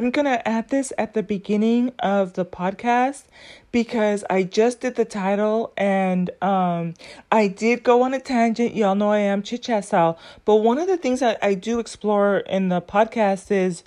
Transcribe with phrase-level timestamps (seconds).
[0.00, 3.24] I'm going to add this at the beginning of the podcast
[3.70, 6.94] because I just did the title and um,
[7.30, 8.74] I did go on a tangent.
[8.74, 10.18] Y'all know I am chit chat style.
[10.46, 13.84] But one of the things that I do explore in the podcast is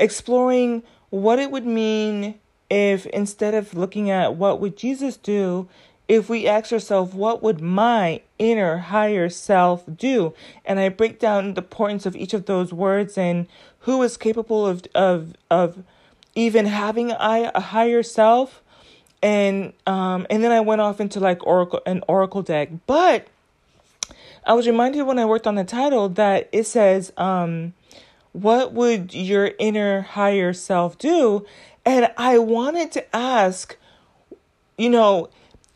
[0.00, 5.68] exploring what it would mean if instead of looking at what would Jesus do,
[6.08, 10.34] if we ask ourselves, what would my inner higher self do?
[10.64, 13.46] And I break down the importance of each of those words and
[13.80, 15.82] who is capable of of of
[16.34, 18.62] even having a, higher self.
[19.22, 22.70] And um and then I went off into like oracle an oracle deck.
[22.86, 23.28] But
[24.44, 27.74] I was reminded when I worked on the title that it says um
[28.32, 31.46] what would your inner higher self do?
[31.84, 33.76] And I wanted to ask
[34.76, 35.30] you know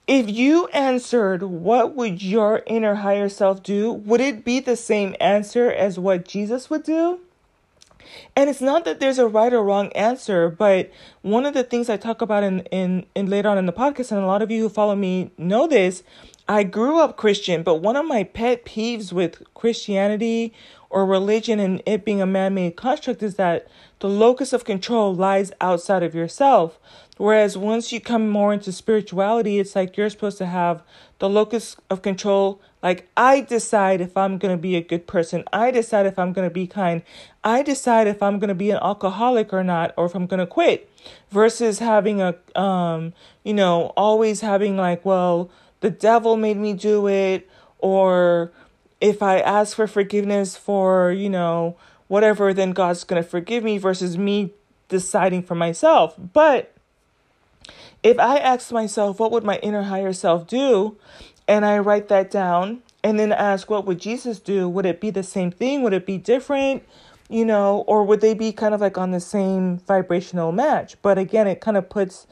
[0.06, 5.15] if you answered what would your inner higher self do would it be the same
[5.20, 7.20] answer as what Jesus would do
[8.34, 10.91] and it's not that there's a right or wrong answer, but
[11.23, 14.13] one of the things I talk about in, in, in later on in the podcast,
[14.13, 16.02] and a lot of you who follow me know this,
[16.48, 20.52] I grew up Christian, but one of my pet peeves with Christianity
[20.91, 23.66] or religion and it being a man made construct is that
[23.98, 26.79] the locus of control lies outside of yourself.
[27.19, 30.83] Whereas once you come more into spirituality, it's like you're supposed to have
[31.19, 32.61] the locus of control.
[32.83, 35.43] Like, I decide if I'm going to be a good person.
[35.51, 37.03] I decide if I'm going to be kind.
[37.43, 40.41] I decide if I'm going to be an alcoholic or not, or if I'm going
[40.41, 40.91] to quit.
[41.31, 45.51] Versus having a, um, you know, always having like, well,
[45.81, 48.53] the devil made me do it, or
[49.01, 51.77] if I ask for forgiveness for, you know,
[52.09, 54.53] whatever, then God's going to forgive me versus me
[54.89, 56.15] deciding for myself.
[56.19, 56.76] But
[58.07, 60.96] if I ask myself, what would my inner higher self do?
[61.49, 64.69] And I write that down and then ask, what would Jesus do?
[64.69, 65.82] Would it be the same thing?
[65.82, 66.84] Would it be different?
[67.28, 70.97] You know, or would they be kind of like on the same vibrational match?
[71.03, 72.28] But again, it kind of puts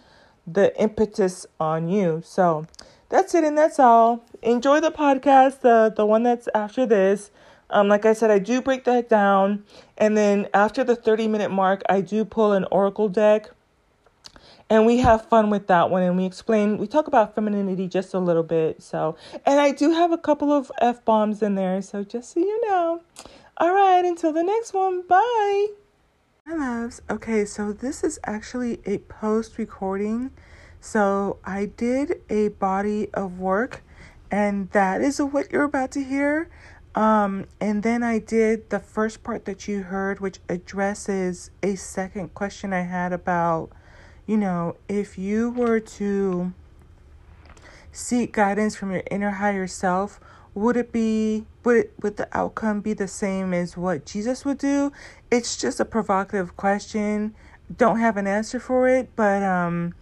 [0.47, 2.23] the impetus on you.
[2.25, 2.67] So
[3.09, 4.25] that's it and that's all.
[4.43, 7.33] Enjoy the podcast, the the one that's after this.
[7.71, 9.65] Um, like I said, I do break that down,
[9.99, 13.51] and then after the 30 minute mark, I do pull an oracle deck
[14.71, 18.15] and we have fun with that one and we explain we talk about femininity just
[18.15, 19.17] a little bit so.
[19.47, 23.03] And i do have a couple of f-bombs in there so just so you know.
[23.59, 25.67] All right until the next one bye.
[26.47, 27.03] Hi loves.
[27.09, 30.31] Okay so this is actually a post recording
[30.81, 33.83] so i did a body of work
[34.31, 36.49] and that is what you're about to hear.
[36.97, 42.35] Um, and then I did the first part that you heard, which addresses a second
[42.35, 43.71] question I had about
[44.27, 46.53] you know, if you were to
[47.93, 50.21] seek guidance from your inner higher self,
[50.55, 54.59] would it be would it, would the outcome be the same as what Jesus would
[54.59, 54.93] do?
[55.31, 57.35] It's just a provocative question.
[57.75, 59.95] Don't have an answer for it, but um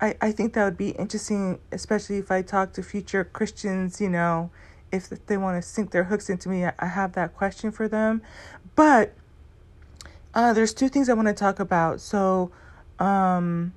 [0.00, 4.10] I, I think that would be interesting, especially if I talk to future Christians, you
[4.10, 4.50] know,
[4.90, 8.20] if they want to sink their hooks into me, I have that question for them.
[8.74, 9.14] But
[10.34, 12.00] uh, there's two things I want to talk about.
[12.00, 12.50] So,
[13.02, 13.74] um,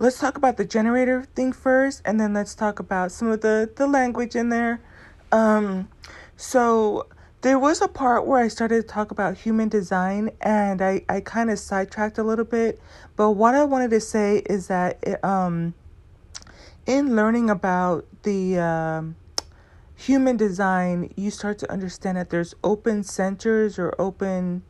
[0.00, 3.70] let's talk about the generator thing first, and then let's talk about some of the,
[3.76, 4.80] the language in there.
[5.30, 5.88] Um,
[6.36, 7.06] so
[7.42, 11.20] there was a part where I started to talk about human design, and I, I
[11.20, 12.80] kind of sidetracked a little bit.
[13.14, 15.74] But what I wanted to say is that it, um,
[16.84, 19.14] in learning about the um,
[19.94, 24.62] human design, you start to understand that there's open centers or open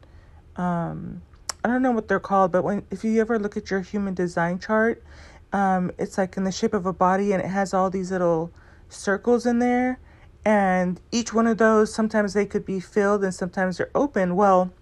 [0.57, 1.23] um,
[1.65, 4.15] I don't know what they're called, but when if you ever look at your human
[4.15, 5.03] design chart,
[5.53, 8.53] um, it's like in the shape of a body and it has all these little
[8.89, 9.99] circles in there.
[10.45, 14.37] And each one of those, sometimes they could be filled and sometimes they're open.
[14.37, 14.73] Well,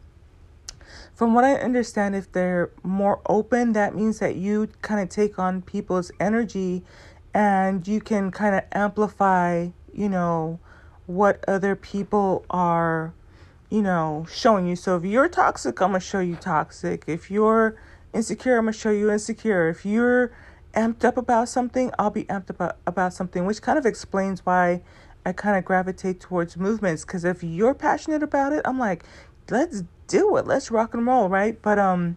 [1.14, 5.38] from what I understand, if they're more open, that means that you kind of take
[5.38, 6.84] on people's energy
[7.32, 10.58] and you can kind of amplify, you know,
[11.06, 13.14] what other people are
[13.70, 14.76] you know, showing you.
[14.76, 17.04] So if you're toxic, I'm gonna show you toxic.
[17.06, 17.76] If you're
[18.12, 19.68] insecure, I'm gonna show you insecure.
[19.68, 20.32] If you're
[20.74, 24.44] amped up about something, I'll be amped up about, about something, which kind of explains
[24.44, 24.82] why
[25.24, 27.04] I kind of gravitate towards movements.
[27.04, 29.04] Because if you're passionate about it, I'm like,
[29.50, 31.60] let's do it, let's rock and roll, right?
[31.60, 32.16] But um,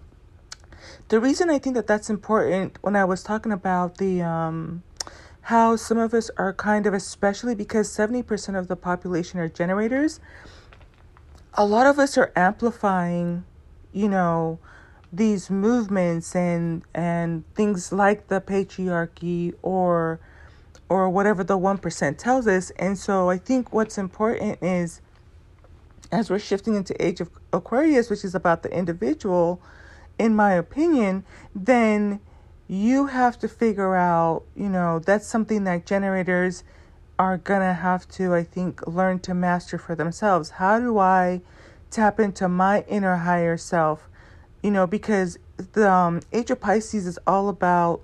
[1.07, 4.83] the reason I think that that's important when I was talking about the um
[5.43, 10.19] how some of us are kind of especially because 70% of the population are generators
[11.53, 13.43] a lot of us are amplifying,
[13.91, 14.59] you know,
[15.11, 20.19] these movements and and things like the patriarchy or
[20.87, 22.71] or whatever the 1% tells us.
[22.71, 25.01] And so I think what's important is
[26.11, 29.61] as we're shifting into age of Aquarius, which is about the individual,
[30.17, 31.23] in my opinion,
[31.53, 32.19] then
[32.67, 36.63] you have to figure out, you know, that's something that generators
[37.19, 40.51] are going to have to, I think, learn to master for themselves.
[40.51, 41.41] How do I
[41.91, 44.07] tap into my inner higher self?
[44.63, 45.37] You know, because
[45.73, 48.01] the um, Age of Pisces is all about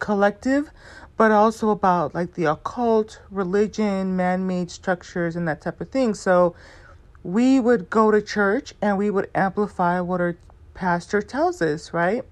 [0.00, 0.70] collective,
[1.16, 6.14] but also about like the occult, religion, man made structures, and that type of thing.
[6.14, 6.56] So
[7.22, 10.36] we would go to church and we would amplify what our
[10.74, 12.24] pastor tells us, right?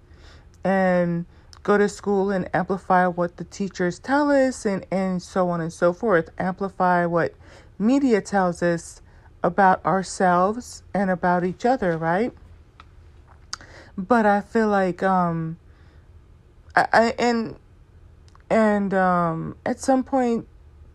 [0.64, 1.26] And
[1.66, 5.72] go to school and amplify what the teachers tell us and, and so on and
[5.72, 6.30] so forth.
[6.38, 7.34] Amplify what
[7.76, 9.02] media tells us
[9.42, 12.32] about ourselves and about each other, right?
[13.98, 15.56] But I feel like um
[16.76, 17.56] I, I and
[18.48, 20.46] and um, at some point,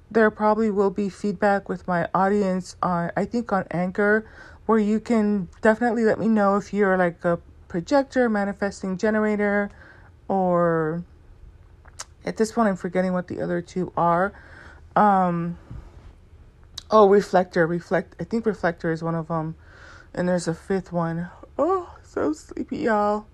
[0.10, 4.26] there probably will be feedback with my audience on, I think, on Anchor,
[4.68, 9.70] where you can definitely let me know if you're like a projector, manifesting generator,
[10.32, 11.04] or
[12.24, 14.32] at this point, I'm forgetting what the other two are.
[14.96, 15.58] Um,
[16.90, 18.16] oh, reflector, reflect.
[18.18, 19.56] I think reflector is one of them,
[20.14, 21.30] and there's a fifth one.
[21.60, 23.26] Oh, so sleepy, y'all.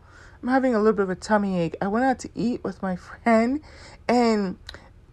[0.41, 1.75] I'm having a little bit of a tummy ache.
[1.79, 3.61] I went out to eat with my friend,
[4.07, 4.57] and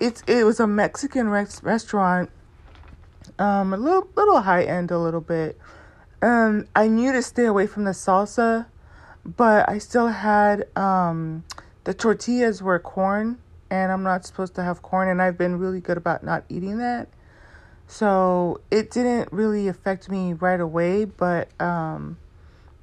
[0.00, 2.30] it's it was a Mexican res- restaurant,
[3.38, 5.58] um, a little little high end, a little bit.
[6.22, 8.68] Um, I knew to stay away from the salsa,
[9.22, 11.44] but I still had um,
[11.84, 13.38] the tortillas were corn,
[13.70, 16.78] and I'm not supposed to have corn, and I've been really good about not eating
[16.78, 17.08] that.
[17.86, 22.16] So it didn't really affect me right away, but um,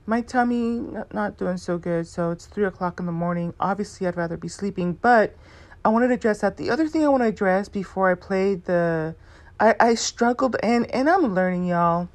[0.06, 0.82] my tummy
[1.14, 2.08] not doing so good.
[2.08, 3.54] So it's three o'clock in the morning.
[3.60, 5.36] Obviously, I'd rather be sleeping, but
[5.84, 6.58] I wanted to address that.
[6.58, 9.16] The other thing I want to address before I played the,
[9.60, 12.10] I, I struggled and and I'm learning, y'all.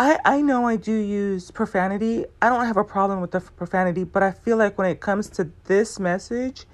[0.00, 2.24] I I know I do use profanity.
[2.40, 5.28] I don't have a problem with the profanity, but I feel like when it comes
[5.30, 6.64] to this message,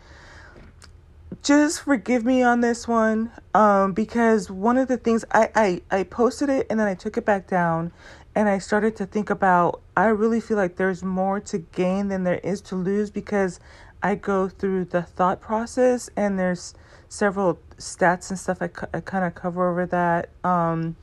[1.42, 6.02] just forgive me on this one um, because one of the things I, I i
[6.04, 7.92] posted it and then i took it back down
[8.36, 12.22] and I started to think about I really feel like there's more to gain than
[12.24, 13.58] there is to lose because
[14.02, 16.74] I go through the thought process and there's
[17.08, 20.96] several stats and stuff I, I kind of cover over that um,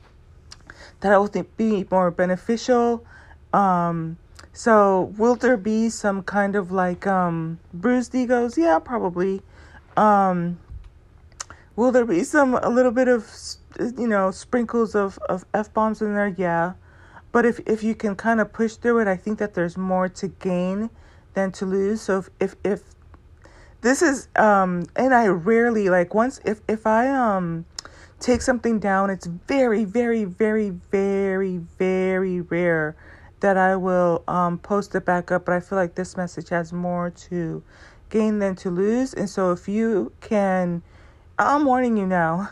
[1.00, 3.04] that I think be more beneficial.
[3.52, 4.18] Um,
[4.52, 8.56] so will there be some kind of like um, bruised egos?
[8.56, 9.42] Yeah, probably.
[9.96, 10.58] Um,
[11.76, 13.30] will there be some a little bit of
[13.78, 16.34] you know sprinkles of of f bombs in there?
[16.36, 16.74] Yeah.
[17.34, 20.08] But if, if you can kind of push through it, I think that there's more
[20.08, 20.88] to gain
[21.32, 22.00] than to lose.
[22.00, 22.82] So if, if, if
[23.80, 27.64] this is, um, and I rarely like once, if, if I, um,
[28.24, 32.96] take something down, it's very, very, very, very, very rare
[33.40, 35.44] that I will, um, post it back up.
[35.44, 37.62] But I feel like this message has more to
[38.08, 39.12] gain than to lose.
[39.12, 40.82] And so if you can,
[41.38, 42.48] I'm warning you now.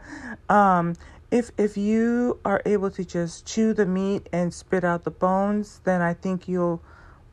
[0.50, 0.94] um,
[1.30, 5.80] if if you are able to just chew the meat and spit out the bones,
[5.84, 6.82] then I think you'll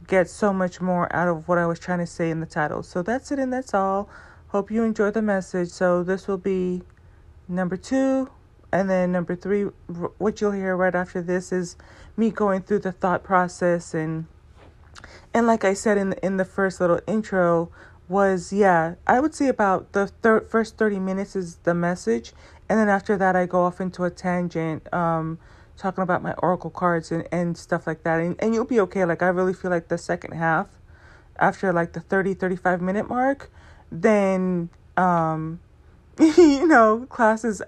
[0.08, 2.82] get so much more out of what I was trying to say in the title.
[2.82, 4.10] So that's it and that's all.
[4.48, 5.70] Hope you enjoy the message.
[5.70, 6.82] So this will be
[7.48, 8.30] number 2
[8.72, 9.64] and then number 3
[10.18, 11.76] what you'll hear right after this is
[12.18, 14.26] me going through the thought process and
[15.34, 17.72] and like I said in the, in the first little intro
[18.08, 22.34] was yeah, I would say about the thir- first 30 minutes is the message
[22.70, 25.38] and then after that, I go off into a tangent, um,
[25.78, 28.20] talking about my oracle cards and, and stuff like that.
[28.20, 29.06] And, and you'll be okay.
[29.06, 30.68] Like, I really feel like the second half,
[31.38, 33.52] after like the 30, 35 minute mark,
[33.92, 35.60] then, um,
[36.38, 37.62] you know, classes,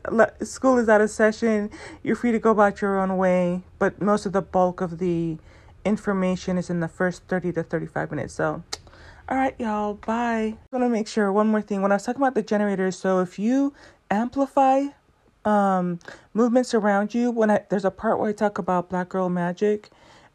[0.44, 1.70] school is out of session.
[2.04, 3.62] You're free to go about your own way.
[3.80, 5.38] But most of the bulk of the
[5.84, 8.34] information is in the first 30 to 35 minutes.
[8.34, 8.64] So,
[9.28, 10.56] all right, y'all, bye.
[10.56, 11.82] I want to make sure one more thing.
[11.82, 13.74] When I was talking about the generators, so if you
[14.12, 14.88] amplify
[15.46, 16.00] um,
[16.34, 17.32] movements around you.
[17.32, 19.90] When I, there's a part where I talk about Black Girl Magic,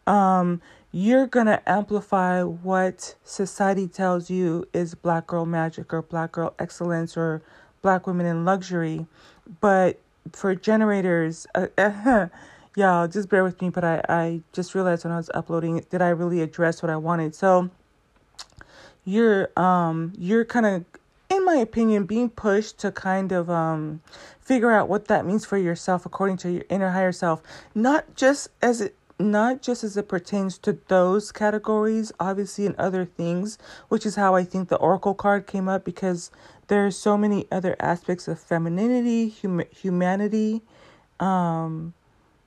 [0.06, 0.62] um,
[0.92, 7.16] you're gonna amplify what society tells you is Black Girl Magic or Black Girl Excellence
[7.16, 7.42] or
[7.82, 9.06] Black Women in Luxury.
[9.60, 10.00] But
[10.32, 12.28] for generators, uh, uh,
[12.76, 13.70] y'all just bear with me.
[13.70, 16.96] But I, I just realized when I was uploading, did I really address what I
[16.96, 17.34] wanted?
[17.34, 17.70] So
[19.04, 20.84] you're um you're kind of
[21.30, 24.00] in my opinion, being pushed to kind of um,
[24.40, 27.40] figure out what that means for yourself according to your inner higher self,
[27.74, 33.04] not just as it not just as it pertains to those categories, obviously and other
[33.04, 33.58] things,
[33.88, 36.30] which is how I think the oracle card came up because
[36.70, 40.62] there's so many other aspects of femininity, hum- humanity,
[41.18, 41.94] um,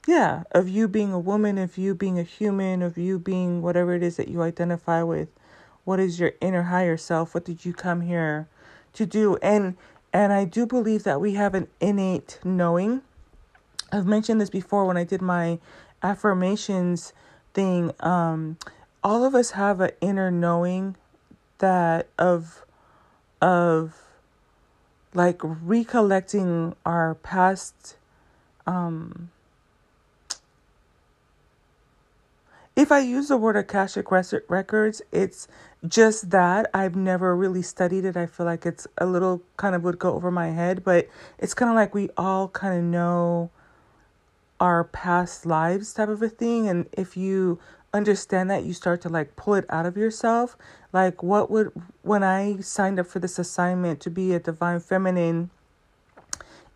[0.08, 3.94] yeah, of you being a woman, of you being a human, of you being whatever
[3.94, 5.27] it is that you identify with.
[5.84, 7.34] What is your inner higher self?
[7.34, 8.48] What did you come here
[8.94, 9.36] to do?
[9.42, 9.75] And
[10.13, 13.01] and I do believe that we have an innate knowing.
[13.92, 15.60] I've mentioned this before when I did my
[16.01, 17.12] affirmations
[17.53, 17.92] thing.
[18.00, 18.58] Um,
[19.03, 20.96] all of us have an inner knowing
[21.58, 22.63] that of
[23.42, 24.02] of
[25.15, 27.96] like recollecting our past
[28.65, 29.29] um
[32.75, 35.48] if I use the word Akashic records, it's
[35.88, 36.70] just that.
[36.74, 38.17] I've never really studied it.
[38.17, 41.53] I feel like it's a little kind of would go over my head, but it's
[41.53, 43.51] kind of like we all kind of know
[44.60, 46.67] our past lives type of a thing.
[46.67, 47.60] And if you
[47.94, 50.58] understand that, you start to like pull it out of yourself.
[50.92, 51.72] Like, what would,
[52.02, 55.50] when I signed up for this assignment to be a divine feminine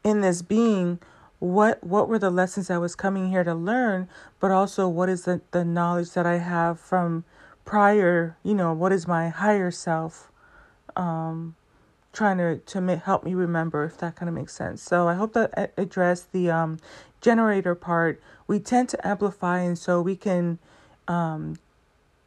[0.03, 0.99] in this being,
[1.39, 4.07] what what were the lessons I was coming here to learn,
[4.39, 7.25] but also what is the, the knowledge that I have from
[7.63, 10.31] prior, you know, what is my higher self
[10.95, 11.55] um,
[12.11, 14.81] trying to, to help me remember, if that kind of makes sense.
[14.81, 16.79] So I hope that addressed the um,
[17.21, 18.19] generator part.
[18.47, 20.57] We tend to amplify, and so we can
[21.07, 21.57] um,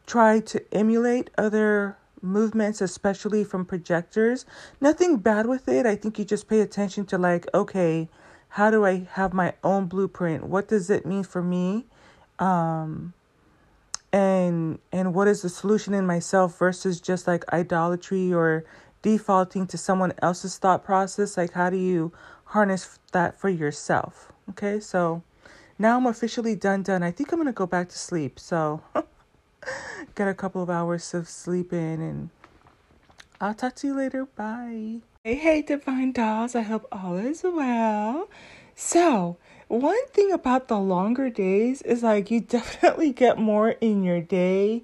[0.05, 4.45] try to emulate other movements, especially from projectors.
[4.79, 5.85] Nothing bad with it.
[5.85, 8.09] I think you just pay attention to, like, okay,
[8.49, 10.45] how do I have my own blueprint?
[10.45, 11.85] What does it mean for me?
[12.37, 13.13] Um,
[14.11, 18.65] and and what is the solution in myself versus just like idolatry or
[19.01, 21.37] defaulting to someone else's thought process?
[21.37, 22.11] Like how do you
[22.45, 24.31] harness that for yourself?
[24.49, 25.23] Okay, so
[25.81, 27.03] now I'm officially done done.
[27.03, 28.39] I think I'm gonna go back to sleep.
[28.39, 28.81] So
[30.15, 32.29] get a couple of hours of sleep in and
[33.39, 34.25] I'll talk to you later.
[34.25, 34.99] Bye.
[35.23, 36.55] Hey, hey, Divine Dolls.
[36.55, 38.29] I hope all is well.
[38.75, 44.21] So, one thing about the longer days is like you definitely get more in your
[44.21, 44.83] day.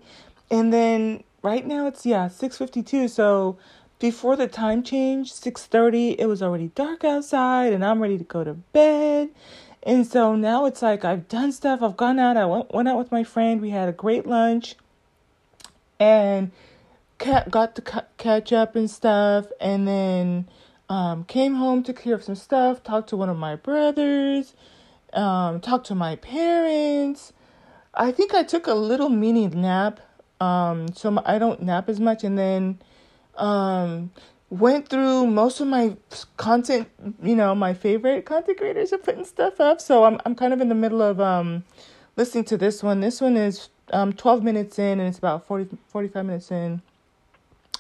[0.50, 3.10] And then right now it's yeah, 6:52.
[3.10, 3.58] So,
[4.00, 8.44] before the time change, 6:30, it was already dark outside and I'm ready to go
[8.44, 9.30] to bed.
[9.88, 11.82] And so now it's like I've done stuff.
[11.82, 12.36] I've gone out.
[12.36, 13.62] I went went out with my friend.
[13.62, 14.75] We had a great lunch.
[15.98, 16.51] And
[17.17, 20.48] got to catch up and stuff, and then
[20.89, 22.84] um, came home to clear up some stuff.
[22.84, 24.53] Talked to one of my brothers.
[25.13, 27.32] Um, talked to my parents.
[27.94, 30.01] I think I took a little mini nap.
[30.41, 32.79] Um, so I don't nap as much, and then
[33.36, 34.12] um,
[34.50, 35.98] went through most of my
[36.38, 36.89] content.
[37.22, 40.62] You know, my favorite content creators are putting stuff up, so I'm I'm kind of
[40.62, 41.63] in the middle of um
[42.16, 43.01] listening to this one.
[43.01, 46.82] This one is um 12 minutes in, and it's about 40 45 minutes in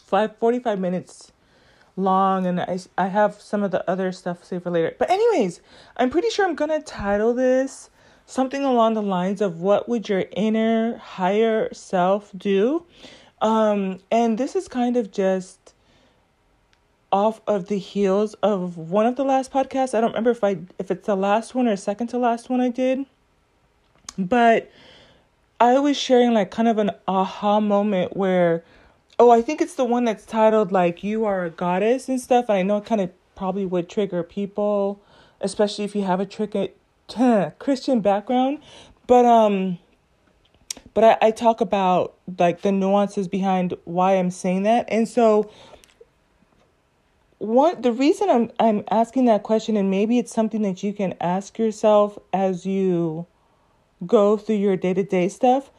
[0.07, 1.31] five, 45 minutes
[1.97, 4.95] long and I, I have some of the other stuff saved for later.
[4.97, 5.61] But anyways,
[5.97, 7.89] I'm pretty sure I'm going to title this
[8.25, 12.85] something along the lines of what would your inner higher self do?
[13.41, 15.73] Um and this is kind of just
[17.11, 19.93] off of the heels of one of the last podcasts.
[19.93, 22.61] I don't remember if I if it's the last one or second to last one
[22.61, 23.05] I did.
[24.17, 24.71] But
[25.59, 28.63] I was sharing like kind of an aha moment where
[29.19, 32.49] Oh, I think it's the one that's titled like "You Are a Goddess" and stuff.
[32.49, 35.01] And I know it kind of probably would trigger people,
[35.41, 36.67] especially if you have a trigger
[37.59, 38.59] Christian background.
[39.07, 39.79] But um,
[40.93, 45.49] but I, I talk about like the nuances behind why I'm saying that, and so
[47.39, 51.15] one the reason I'm I'm asking that question, and maybe it's something that you can
[51.21, 53.27] ask yourself as you
[54.05, 55.71] go through your day to day stuff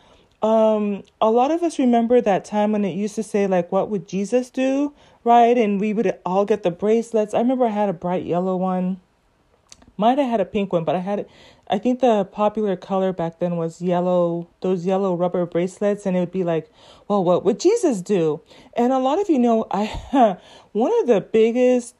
[0.42, 3.88] um a lot of us remember that time when it used to say like what
[3.90, 4.92] would jesus do
[5.28, 5.58] right?
[5.58, 7.34] And we would all get the bracelets.
[7.34, 8.98] I remember i had a bright yellow one.
[9.98, 11.26] Might have had a pink one but i had
[11.70, 16.20] i think the popular color back then was yellow those yellow rubber bracelets and it
[16.20, 16.70] would be like
[17.08, 18.40] well what would jesus do
[18.76, 19.86] and a lot of you know i
[20.72, 21.94] one of the biggest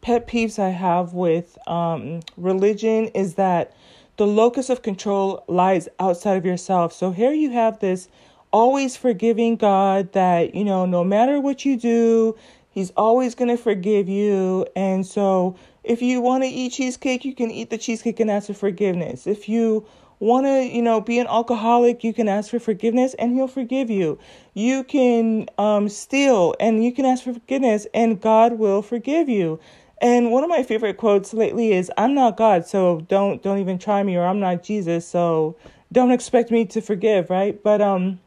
[0.00, 3.72] pet peeves i have with um religion is that
[4.16, 6.92] the locus of control lies outside of yourself.
[6.92, 8.08] So here you have this
[8.52, 12.36] always forgiving God that, you know, no matter what you do,
[12.70, 14.66] He's always going to forgive you.
[14.74, 18.46] And so if you want to eat cheesecake, you can eat the cheesecake and ask
[18.46, 19.26] for forgiveness.
[19.26, 19.86] If you
[20.20, 23.90] want to, you know, be an alcoholic, you can ask for forgiveness and he'll forgive
[23.90, 24.18] you.
[24.54, 29.58] You can um, steal and you can ask for forgiveness and God will forgive you.
[30.00, 33.78] And one of my favorite quotes lately is I'm not God, so don't don't even
[33.78, 35.56] try me or I'm not Jesus, so
[35.92, 37.62] don't expect me to forgive, right?
[37.62, 38.18] But um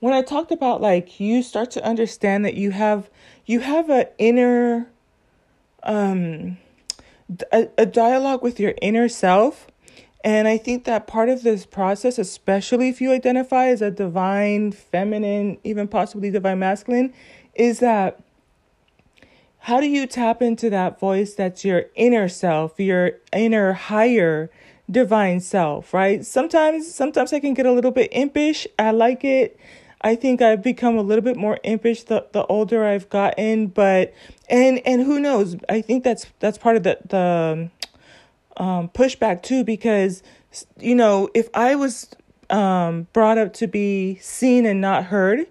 [0.00, 3.08] when I talked about like you start to understand that you have
[3.46, 4.86] you have an inner
[5.84, 6.58] um
[7.52, 9.66] a, a dialogue with your inner self
[10.24, 14.72] And I think that part of this process, especially if you identify as a divine
[14.72, 17.14] feminine, even possibly divine masculine,
[17.54, 18.20] is that
[19.64, 24.50] how do you tap into that voice that's your inner self, your inner higher
[24.90, 26.24] divine self, right?
[26.24, 28.66] Sometimes sometimes I can get a little bit impish.
[28.78, 29.58] I like it.
[30.02, 34.14] I think I've become a little bit more impish the, the older I've gotten, but
[34.48, 35.56] and and who knows?
[35.68, 37.70] I think that's that's part of the the
[38.56, 40.22] um, pushback too, because
[40.78, 42.08] you know if I was
[42.50, 45.46] um, brought up to be seen and not heard,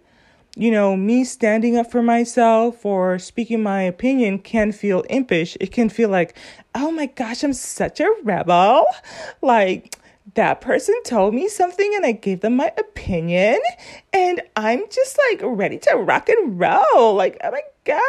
[0.56, 5.56] you know, me standing up for myself or speaking my opinion can feel impish.
[5.62, 6.36] It can feel like,
[6.76, 8.86] oh my gosh, I'm such a rebel.
[9.42, 9.96] Like,
[10.36, 13.60] that person told me something and I gave them my opinion
[14.14, 17.16] and I'm just like ready to rock and roll.
[17.16, 18.02] Like, oh my God,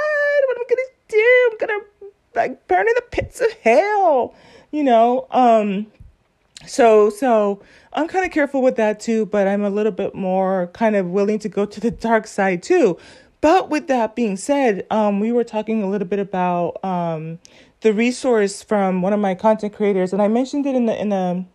[0.47, 1.51] what am I gonna do?
[1.51, 1.85] I'm gonna
[2.35, 4.35] like burn in the pits of hell,
[4.71, 5.27] you know?
[5.31, 5.87] Um,
[6.67, 7.63] so, so
[7.93, 11.07] I'm kind of careful with that too, but I'm a little bit more kind of
[11.07, 12.99] willing to go to the dark side too.
[13.41, 17.39] But with that being said, um, we were talking a little bit about um,
[17.81, 21.09] the resource from one of my content creators, and I mentioned it in the in
[21.09, 21.47] the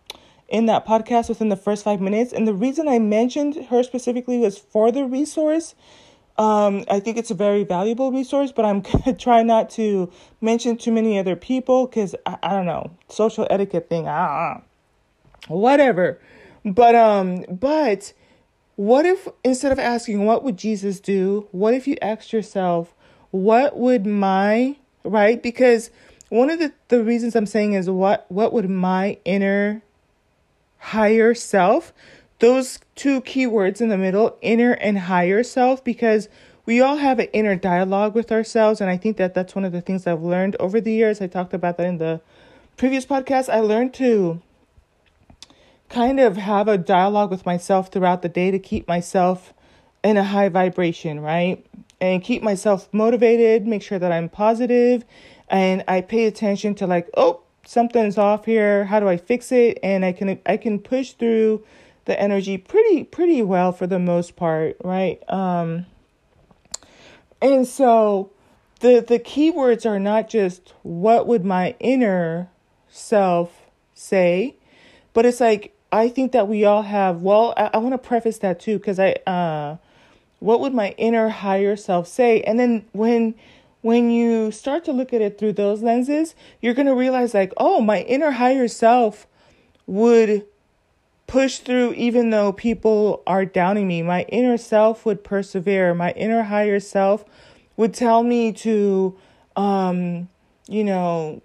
[0.48, 2.32] in that podcast within the first five minutes.
[2.32, 5.74] And the reason I mentioned her specifically was for the resource.
[6.38, 10.10] Um, I think it's a very valuable resource, but I'm gonna try not to
[10.40, 14.06] mention too many other people because I, I, don't know social etiquette thing.
[14.06, 14.60] Ah,
[15.48, 16.20] whatever.
[16.64, 18.12] But um, but
[18.76, 22.94] what if instead of asking what would Jesus do, what if you asked yourself,
[23.30, 25.42] what would my right?
[25.42, 25.90] Because
[26.28, 29.82] one of the, the reasons I'm saying is what what would my inner
[30.86, 31.92] higher self.
[32.38, 36.28] Those two keywords in the middle, inner and higher self, because
[36.64, 38.80] we all have an inner dialogue with ourselves.
[38.80, 41.20] And I think that that's one of the things I've learned over the years.
[41.20, 42.20] I talked about that in the
[42.76, 43.48] previous podcast.
[43.48, 44.42] I learned to
[45.88, 49.54] kind of have a dialogue with myself throughout the day to keep myself
[50.04, 51.64] in a high vibration, right?
[52.00, 55.04] And keep myself motivated, make sure that I'm positive,
[55.48, 59.78] and I pay attention to like, oh, something's off here how do i fix it?
[59.82, 61.64] And i can i can push through
[62.04, 65.22] the energy pretty pretty well for the most part right?
[65.30, 65.86] Um
[67.42, 68.30] and so
[68.80, 72.48] the the keywords are not just what would my inner
[72.88, 73.62] self
[73.94, 74.54] say
[75.12, 78.38] but it's like i think that we all have well i, I want to preface
[78.38, 79.76] that too because i uh
[80.38, 82.42] what would my inner higher self say?
[82.42, 83.34] And then when
[83.86, 87.52] when you start to look at it through those lenses, you're going to realize, like,
[87.56, 89.28] oh, my inner higher self
[89.86, 90.44] would
[91.28, 94.02] push through even though people are downing me.
[94.02, 95.94] My inner self would persevere.
[95.94, 97.24] My inner higher self
[97.76, 99.16] would tell me to,
[99.54, 100.28] um,
[100.66, 101.40] you know,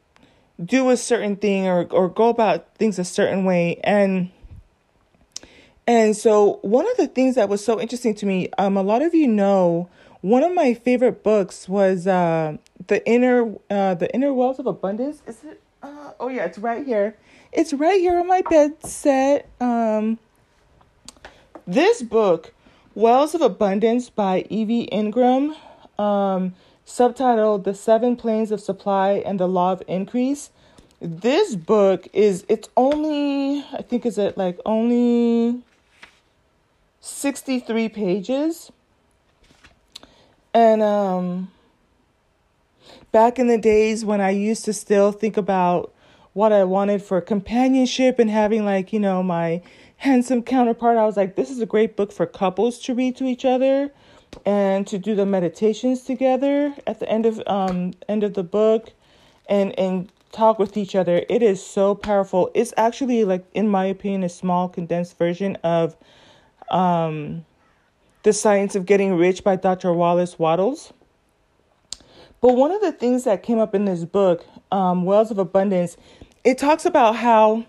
[0.59, 3.79] do a certain thing or, or go about things a certain way.
[3.83, 4.31] And
[5.85, 9.03] and so one of the things that was so interesting to me, um, a lot
[9.03, 9.89] of you know
[10.21, 12.57] one of my favorite books was uh,
[12.87, 15.21] the inner uh, the inner wells of abundance.
[15.27, 15.61] Is it?
[15.81, 17.17] Uh, oh yeah, it's right here.
[17.51, 19.49] It's right here on my bed set.
[19.59, 20.19] Um,
[21.65, 22.53] this book,
[22.95, 25.55] Wells of Abundance by Evie Ingram,
[25.97, 26.53] um,
[26.85, 30.51] subtitled "The Seven Planes of Supply and the Law of Increase."
[30.99, 35.63] This book is it's only I think is it like only
[36.99, 38.71] sixty three pages
[40.53, 41.51] and um,
[43.11, 45.93] back in the days when I used to still think about
[46.33, 49.61] what I wanted for companionship and having like, you know, my
[49.97, 53.25] handsome counterpart, I was like, this is a great book for couples to read to
[53.25, 53.91] each other
[54.45, 58.93] and to do the meditations together at the end of um end of the book
[59.49, 61.25] and and talk with each other.
[61.27, 62.49] It is so powerful.
[62.53, 65.97] It's actually like in my opinion a small condensed version of
[66.69, 67.45] um
[68.23, 69.93] the Science of Getting Rich by Dr.
[69.93, 70.93] Wallace Wattles.
[72.39, 75.97] But one of the things that came up in this book, um, Wells of Abundance,
[76.43, 77.65] it talks about how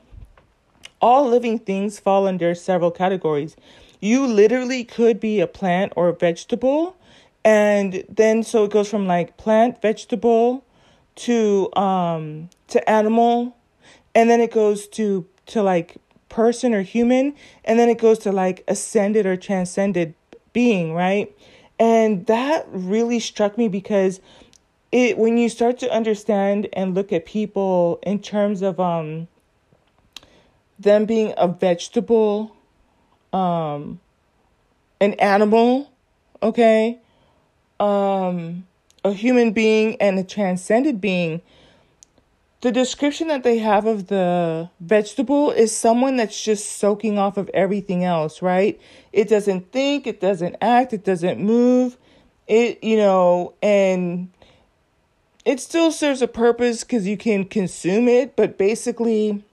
[1.01, 3.57] all living things fall under several categories.
[4.01, 6.97] You literally could be a plant or a vegetable.
[7.45, 10.65] And then so it goes from like plant, vegetable
[11.15, 13.57] to um to animal
[14.15, 15.97] and then it goes to to like
[16.29, 17.35] person or human
[17.65, 20.15] and then it goes to like ascended or transcended
[20.53, 21.35] being, right?
[21.79, 24.21] And that really struck me because
[24.93, 29.29] it when you start to understand and look at people in terms of um
[30.79, 32.55] them being a vegetable,
[33.33, 34.01] um
[35.01, 35.91] an animal,
[36.43, 36.99] okay?
[37.81, 38.67] Um
[39.05, 41.43] a human being and a transcended being,
[42.63, 47.51] the description that they have of the vegetable is someone that's just soaking off of
[47.53, 48.81] everything else, right?
[49.13, 51.99] It doesn't think, it doesn't act, it doesn't move.
[52.47, 54.31] It, you know, and
[55.45, 59.45] it still serves a purpose because you can consume it, but basically,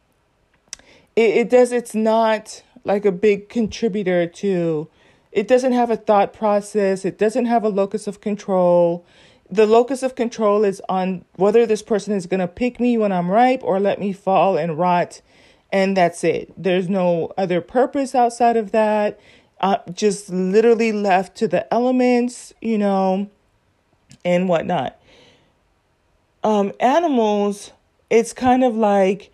[1.15, 4.87] it, it does, it's not like a big contributor to,
[5.31, 9.03] it doesn't have a thought process, it doesn't have a locus of control
[9.51, 13.11] the locus of control is on whether this person is going to pick me when
[13.11, 15.21] I'm ripe or let me fall and rot.
[15.71, 16.51] And that's it.
[16.57, 19.19] There's no other purpose outside of that.
[19.59, 23.29] Uh, just literally left to the elements, you know,
[24.23, 24.97] and whatnot.
[26.43, 27.71] Um, animals,
[28.09, 29.31] it's kind of like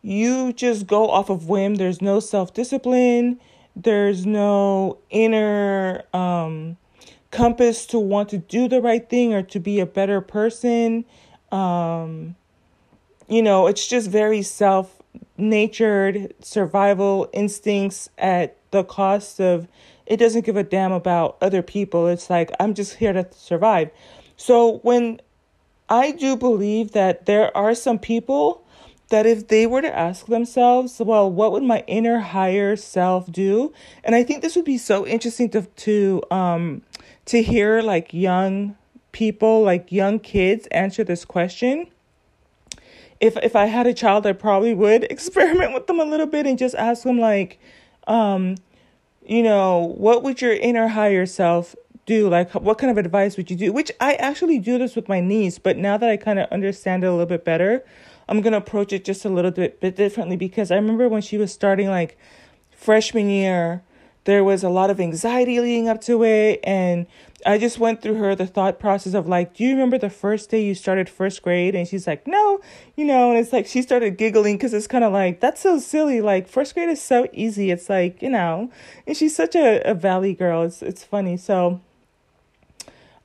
[0.00, 1.74] you just go off of whim.
[1.74, 3.38] There's no self discipline.
[3.74, 6.78] There's no inner um,
[7.36, 11.04] compass to want to do the right thing or to be a better person.
[11.52, 12.34] Um,
[13.28, 15.02] you know, it's just very self
[15.36, 19.68] natured survival instincts at the cost of
[20.06, 22.06] it doesn't give a damn about other people.
[22.06, 23.90] It's like, I'm just here to survive.
[24.36, 25.20] So when
[25.88, 28.62] I do believe that there are some people
[29.08, 33.72] that if they were to ask themselves, well, what would my inner higher self do?
[34.02, 36.82] And I think this would be so interesting to to um
[37.26, 38.76] to hear like young
[39.12, 41.88] people, like young kids answer this question.
[43.20, 46.46] If if I had a child, I probably would experiment with them a little bit
[46.46, 47.58] and just ask them like,
[48.06, 48.56] um,
[49.26, 51.74] you know, what would your inner higher self
[52.06, 52.28] do?
[52.28, 53.72] Like, what kind of advice would you do?
[53.72, 57.02] Which I actually do this with my niece, but now that I kind of understand
[57.02, 57.84] it a little bit better,
[58.28, 61.38] I'm gonna approach it just a little bit bit differently because I remember when she
[61.38, 62.16] was starting like
[62.70, 63.82] freshman year
[64.26, 67.06] there was a lot of anxiety leading up to it and
[67.46, 70.50] i just went through her the thought process of like do you remember the first
[70.50, 71.74] day you started first grade?
[71.74, 72.60] And she's like no
[72.96, 75.78] you know and it's like she started giggling because it's kind of like that's so
[75.78, 78.70] silly like first grade is so easy it's like you know.
[79.06, 81.36] And she's such a, a valley girl it's it's funny.
[81.36, 81.80] So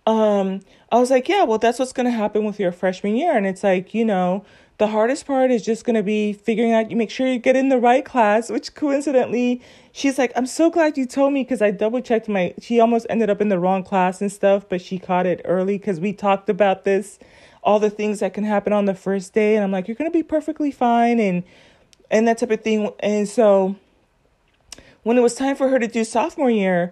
[0.08, 0.62] um
[0.92, 3.36] i was like yeah well that's what's going to happen with your freshman year.
[3.36, 4.46] And it's like you know
[4.82, 7.56] the hardest part is just going to be figuring out you make sure you get
[7.56, 11.62] in the right class which coincidentally she's like i'm so glad you told me because
[11.62, 14.82] i double checked my she almost ended up in the wrong class and stuff but
[14.82, 17.20] she caught it early because we talked about this
[17.62, 20.10] all the things that can happen on the first day and i'm like you're going
[20.10, 21.44] to be perfectly fine and
[22.10, 23.76] and that type of thing and so
[25.04, 26.92] when it was time for her to do sophomore year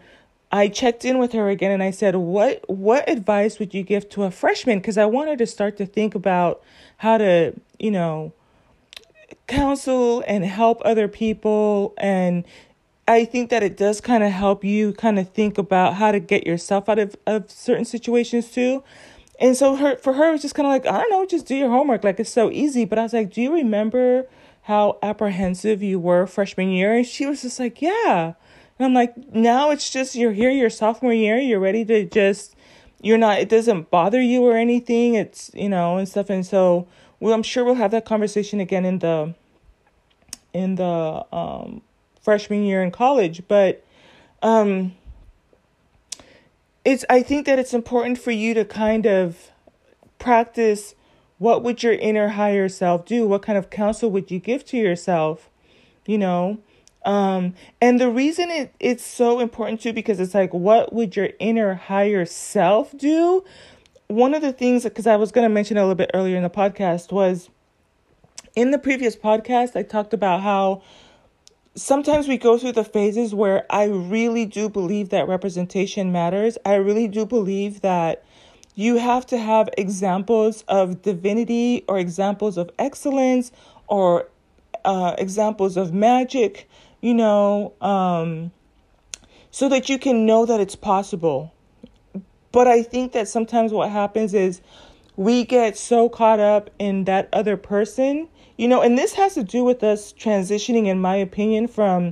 [0.52, 4.10] I checked in with her again and I said, "What what advice would you give
[4.10, 6.62] to a freshman because I wanted to start to think about
[6.98, 8.34] how to, you know,
[9.48, 12.46] counsel and help other people and
[13.08, 16.20] I think that it does kind of help you kind of think about how to
[16.20, 18.84] get yourself out of, of certain situations too.
[19.40, 21.48] And so her for her it was just kind of like, I don't know, just
[21.48, 22.04] do your homework.
[22.04, 22.86] Like it's so easy.
[22.86, 24.28] But I was like, Do you remember
[24.64, 26.94] how apprehensive you were freshman year?
[26.94, 28.34] And she was just like, Yeah.
[28.80, 32.56] And I'm like, now it's just you're here your sophomore year, you're ready to just
[33.02, 35.16] you're not it doesn't bother you or anything.
[35.16, 36.30] It's you know, and stuff.
[36.30, 36.88] And so
[37.20, 39.36] well I'm sure we'll have that conversation again in the
[40.54, 41.82] in the um
[42.22, 43.44] freshman year in college.
[43.48, 43.84] But
[44.42, 44.96] um
[46.86, 49.52] it's I think that it's important for you to kind of
[50.18, 50.96] practice
[51.38, 53.28] what would your inner higher self do?
[53.28, 55.50] What kind of counsel would you give to yourself?
[56.06, 56.60] You know,
[57.06, 61.30] um, and the reason it, it's so important too, because it's like, what would your
[61.40, 63.44] inner higher self do?
[64.08, 66.44] One of the things, because I was going to mention a little bit earlier in
[66.44, 67.50] the podcast, was
[68.56, 70.82] in the previous podcast, I talked about how
[71.76, 76.58] sometimes we go through the phases where I really do believe that representation matters.
[76.66, 78.26] I really do believe that
[78.76, 83.52] you have to have examples of divinity or examples of excellence
[83.88, 84.28] or
[84.84, 86.68] uh, examples of magic
[87.02, 88.52] you know, um,
[89.52, 91.54] so that you can know that it's possible.
[92.52, 94.62] But I think that sometimes what happens is
[95.16, 99.44] we get so caught up in that other person, you know, and this has to
[99.44, 102.12] do with us transitioning, in my opinion, from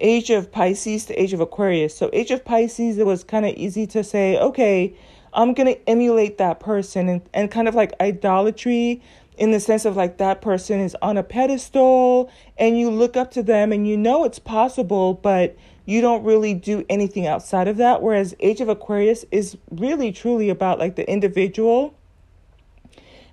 [0.00, 1.96] age of Pisces to age of Aquarius.
[1.96, 4.94] So, age of Pisces, it was kind of easy to say, okay,
[5.32, 9.02] I'm going to emulate that person and, and kind of like idolatry
[9.38, 13.30] in the sense of like that person is on a pedestal and you look up
[13.32, 17.78] to them and you know it's possible, but you don't really do anything outside of
[17.78, 18.02] that.
[18.02, 21.94] Whereas Age of Aquarius is really truly about like the individual.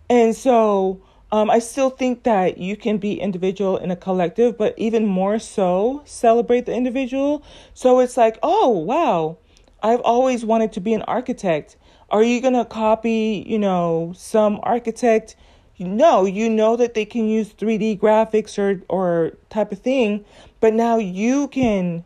[0.10, 4.74] And so um, I still think that you can be individual in a collective, but
[4.78, 7.44] even more so celebrate the individual.
[7.74, 9.38] So it's like, oh, wow,
[9.84, 11.76] I've always wanted to be an architect.
[12.10, 15.36] Are you going to copy, you know, some architect?
[15.78, 20.24] No, you know that they can use 3D graphics or or type of thing,
[20.60, 22.06] but now you can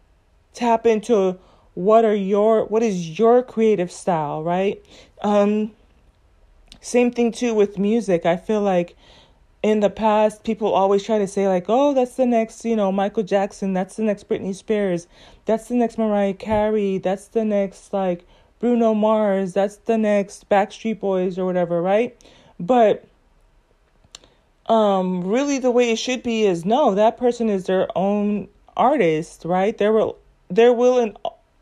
[0.53, 1.37] tap into
[1.75, 4.83] what are your what is your creative style, right?
[5.21, 5.71] Um
[6.81, 8.25] same thing too with music.
[8.25, 8.95] I feel like
[9.61, 12.91] in the past people always try to say like, "Oh, that's the next, you know,
[12.91, 15.07] Michael Jackson, that's the next Britney Spears,
[15.45, 18.25] that's the next Mariah Carey, that's the next like
[18.59, 22.17] Bruno Mars, that's the next Backstreet Boys or whatever, right?
[22.59, 23.05] But
[24.69, 29.43] um really the way it should be is no, that person is their own artist,
[29.43, 29.77] right?
[29.77, 30.17] There will
[30.49, 31.17] there will and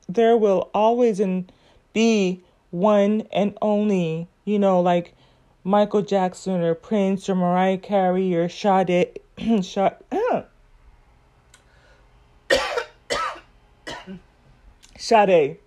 [0.08, 1.52] there will always and
[1.93, 2.41] be
[2.72, 5.13] one and only, you know, like
[5.63, 9.20] Michael Jackson or Prince or Mariah Carey or Sade
[9.62, 10.46] Sade
[14.98, 15.58] Sade.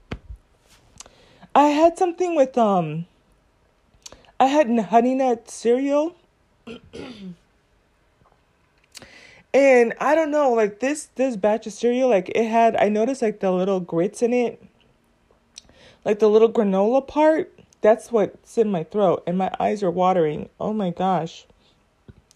[1.55, 3.07] I had something with um
[4.39, 6.15] I had honey nut cereal.
[9.53, 13.23] And I don't know, like this this batch of cereal, like it had I noticed
[13.23, 14.63] like the little grits in it.
[16.05, 17.53] Like the little granola part.
[17.83, 20.49] That's what's in my throat and my eyes are watering.
[20.61, 21.47] Oh my gosh.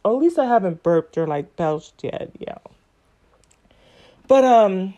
[0.05, 2.59] at least I haven't burped or like belched yet, yeah.
[4.27, 4.95] But um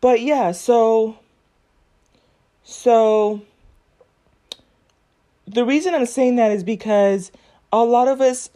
[0.00, 1.18] but yeah, so
[2.62, 3.42] so
[5.46, 7.32] the reason I'm saying that is because
[7.72, 8.50] a lot of us,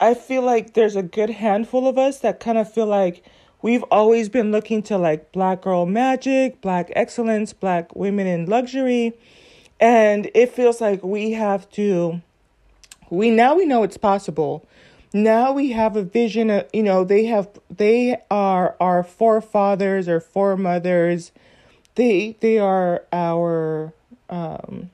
[0.00, 3.24] I feel like there's a good handful of us that kind of feel like
[3.62, 9.12] we've always been looking to like black girl magic, black excellence, black women in luxury.
[9.78, 12.20] And it feels like we have to,
[13.08, 14.66] we now we know it's possible.
[15.12, 20.20] Now we have a vision of, you know, they have, they are our forefathers or
[20.20, 21.32] foremothers
[21.94, 23.92] they they are our
[24.28, 24.90] um,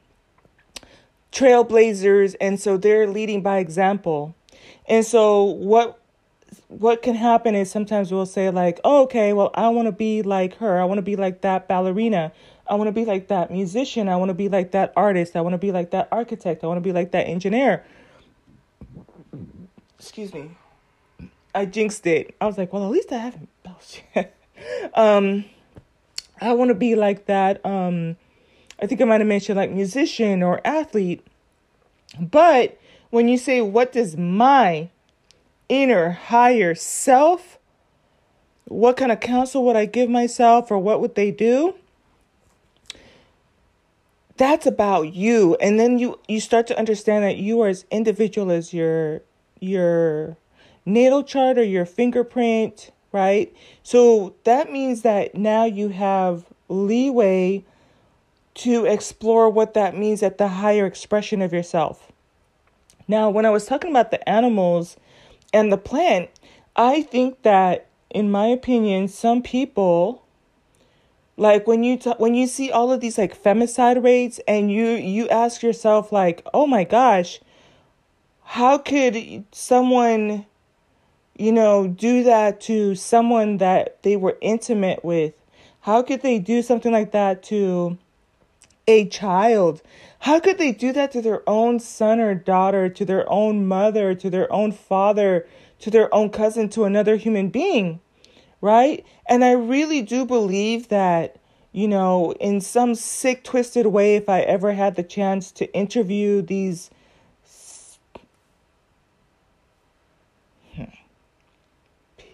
[1.36, 4.34] trailblazers, and so they're leading by example.
[4.88, 6.00] And so what
[6.68, 10.22] what can happen is sometimes we'll say like, oh, okay, well, I want to be
[10.22, 10.80] like her.
[10.80, 12.32] I want to be like that ballerina.
[12.68, 14.08] I want to be like that musician.
[14.08, 15.36] I want to be like that artist.
[15.36, 16.64] I want to be like that architect.
[16.64, 17.84] I want to be like that engineer.
[19.98, 20.50] Excuse me.
[21.54, 22.34] I jinxed it.
[22.40, 23.48] I was like, well, at least I haven't
[24.94, 25.44] um,
[26.40, 27.64] I want to be like that.
[27.64, 28.16] Um,
[28.80, 31.26] I think I might have mentioned like musician or athlete.
[32.20, 32.78] But
[33.10, 34.90] when you say, what does my
[35.68, 37.58] inner higher self,
[38.66, 41.74] what kind of counsel would I give myself or what would they do?
[44.36, 45.56] That's about you.
[45.60, 49.22] And then you, you start to understand that you are as individual as your,
[49.60, 50.36] your
[50.84, 53.54] natal chart or your fingerprint right?
[53.82, 57.64] So that means that now you have leeway
[58.56, 62.10] to explore what that means at the higher expression of yourself.
[63.08, 64.96] Now, when I was talking about the animals
[65.52, 66.30] and the plant,
[66.74, 70.22] I think that in my opinion, some people
[71.38, 74.86] like when you t- when you see all of these like femicide rates and you
[74.86, 77.40] you ask yourself like, "Oh my gosh,
[78.42, 80.46] how could someone
[81.38, 85.34] you know, do that to someone that they were intimate with?
[85.80, 87.98] How could they do something like that to
[88.86, 89.82] a child?
[90.20, 94.14] How could they do that to their own son or daughter, to their own mother,
[94.14, 95.46] to their own father,
[95.80, 98.00] to their own cousin, to another human being?
[98.60, 99.04] Right?
[99.28, 101.36] And I really do believe that,
[101.72, 106.42] you know, in some sick, twisted way, if I ever had the chance to interview
[106.42, 106.90] these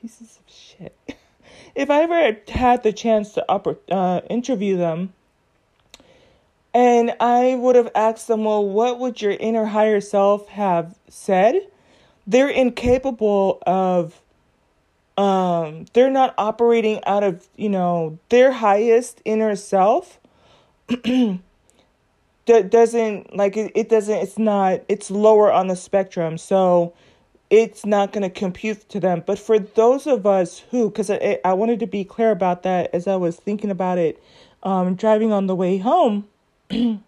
[0.03, 0.97] pieces of shit.
[1.75, 5.13] if I ever had the chance to upper, uh, interview them,
[6.75, 11.61] and I would have asked them, well, what would your inner higher self have said?
[12.27, 14.21] They're incapable of,
[15.17, 20.19] um, they're not operating out of, you know, their highest inner self.
[20.89, 21.41] that
[22.71, 26.93] doesn't like it, it doesn't it's not it's lower on the spectrum so
[27.53, 29.23] it's not going to compute to them.
[29.27, 32.89] But for those of us who, because I, I wanted to be clear about that
[32.95, 34.23] as I was thinking about it,
[34.63, 36.27] um, driving on the way home,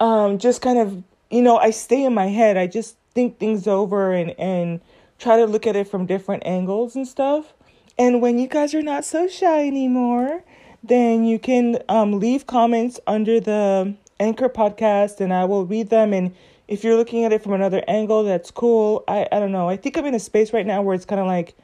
[0.00, 2.56] um, just kind of, you know, I stay in my head.
[2.56, 4.80] I just think things over and, and
[5.18, 7.54] try to look at it from different angles and stuff.
[7.98, 10.42] And when you guys are not so shy anymore,
[10.82, 16.12] then you can um, leave comments under the Anchor podcast and I will read them
[16.12, 16.34] and
[16.70, 19.02] if you're looking at it from another angle, that's cool.
[19.08, 19.68] I, I don't know.
[19.68, 21.56] I think I'm in a space right now where it's kind of like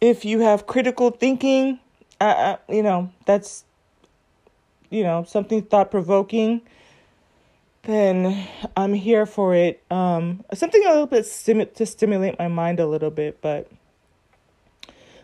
[0.00, 1.80] if you have critical thinking,
[2.20, 3.64] uh, you know, that's,
[4.92, 6.60] you know, something thought provoking.
[7.84, 9.82] then I'm here for it.
[9.90, 13.70] Um, something a little bit stim- to stimulate my mind a little bit, but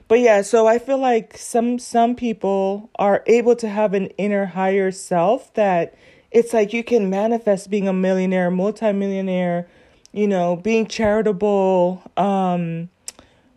[0.08, 0.42] but yeah.
[0.42, 5.52] So I feel like some some people are able to have an inner higher self
[5.54, 5.94] that
[6.30, 9.68] it's like you can manifest being a millionaire, multimillionaire,
[10.12, 12.88] you know, being charitable, um,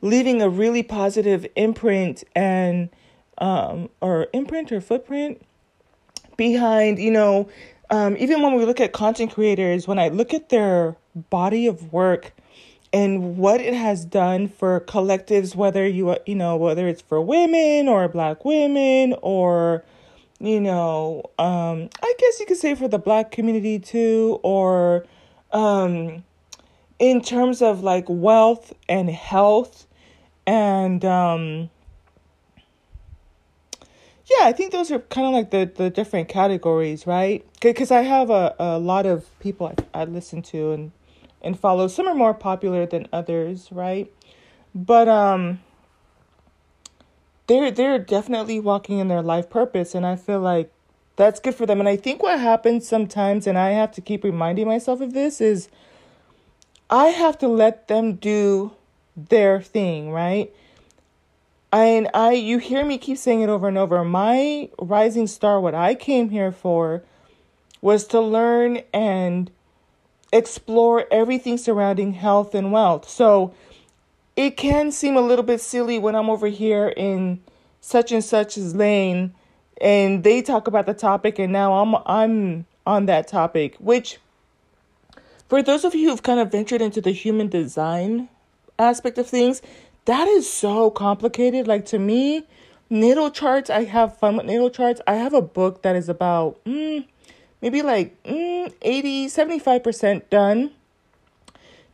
[0.02, 2.90] leaving a really positive imprint and
[3.38, 5.42] um, or imprint or footprint
[6.38, 7.50] behind, you know,
[7.90, 10.96] um, even when we look at content creators, when I look at their
[11.30, 12.34] body of work
[12.94, 17.88] and what it has done for collectives, whether you you know whether it's for women
[17.88, 19.84] or black women or
[20.40, 25.06] you know, um, I guess you could say for the black community too, or
[25.52, 26.24] um,
[26.98, 29.86] in terms of like wealth and health
[30.48, 31.70] and um,
[34.40, 37.46] yeah, I think those are kind of like the, the different categories, right?
[37.62, 40.92] Because I have a, a lot of people I, I listen to and,
[41.42, 41.88] and follow.
[41.88, 44.12] Some are more popular than others, right?
[44.74, 45.60] But um,
[47.48, 50.72] they're they're definitely walking in their life purpose, and I feel like
[51.18, 51.80] that's good for them.
[51.80, 55.42] And I think what happens sometimes, and I have to keep reminding myself of this,
[55.42, 55.68] is
[56.90, 58.72] I have to let them do
[59.18, 60.54] their thing, right?
[61.72, 64.04] And I you hear me keep saying it over and over.
[64.04, 67.04] My rising star, what I came here for
[67.82, 69.50] was to learn and
[70.32, 73.10] explore everything surrounding health and wealth.
[73.10, 73.54] So
[74.36, 77.42] it can seem a little bit silly when I'm over here in
[77.82, 79.34] such and such's lane
[79.82, 84.20] and they talk about the topic and now I'm I'm on that topic, which
[85.50, 88.30] for those of you who've kind of ventured into the human design
[88.80, 89.62] aspect of things,
[90.06, 91.68] that is so complicated.
[91.68, 92.46] Like to me,
[92.90, 95.02] natal charts, I have fun with natal charts.
[95.08, 97.06] I have a book that is about mm,
[97.62, 100.72] maybe like mm, 80, 75% done.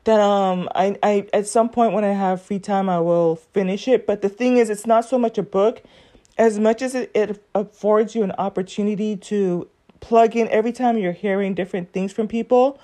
[0.05, 3.89] That um I, I at some point when I have free time I will finish
[3.89, 4.07] it.
[4.07, 5.83] But the thing is it's not so much a book
[6.37, 9.67] as much as it, it affords you an opportunity to
[9.99, 12.79] plug in every time you're hearing different things from people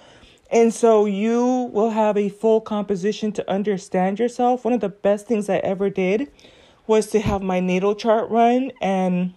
[0.53, 4.63] and so you will have a full composition to understand yourself.
[4.63, 6.31] One of the best things I ever did
[6.87, 9.33] was to have my natal chart run and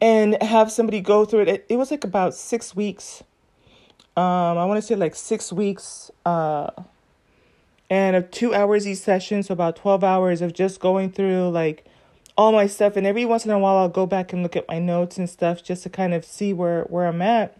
[0.00, 1.48] and have somebody go through it.
[1.48, 3.22] It, it was like about six weeks.
[4.16, 6.10] Um, I want to say like six weeks.
[6.26, 6.70] Uh,
[7.92, 11.84] and two hours each session, so about twelve hours of just going through like
[12.38, 12.96] all my stuff.
[12.96, 15.28] And every once in a while, I'll go back and look at my notes and
[15.28, 17.54] stuff just to kind of see where where I'm at.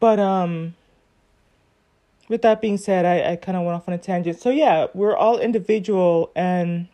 [0.00, 0.74] But um
[2.28, 4.38] with that being said, I, I kind of went off on a tangent.
[4.38, 6.88] So yeah, we're all individual and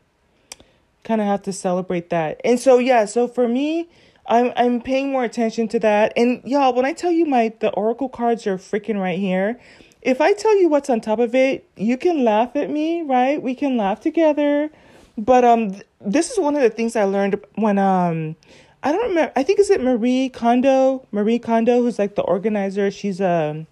[1.02, 2.40] kind of have to celebrate that.
[2.44, 3.88] And so yeah, so for me,
[4.26, 6.12] I'm I'm paying more attention to that.
[6.16, 9.58] And y'all, when I tell you my the oracle cards are freaking right here,
[10.02, 13.42] if I tell you what's on top of it, you can laugh at me, right?
[13.42, 14.70] We can laugh together.
[15.18, 18.36] But um th- this is one of the things I learned when um
[18.85, 19.33] I don't remember.
[19.35, 21.07] I think is it Marie Kondo.
[21.11, 22.90] Marie Kondo, who's like the organizer.
[22.90, 23.66] She's a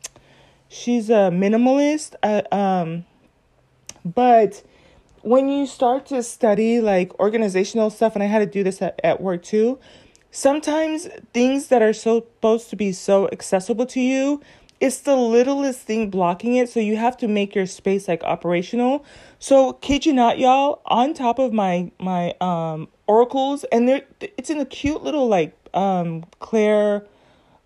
[0.69, 2.15] she's a minimalist.
[2.23, 3.05] Uh, um,
[4.07, 4.63] but
[5.21, 8.99] when you start to study like organizational stuff, and I had to do this at,
[9.05, 9.79] at work too.
[10.35, 14.41] Sometimes things that are so supposed to be so accessible to you,
[14.83, 16.69] it's the littlest thing blocking it.
[16.69, 19.05] So you have to make your space like operational.
[19.39, 24.51] So kid you not, y'all, on top of my my um oracles and they're it's
[24.51, 27.07] in a cute little like um clear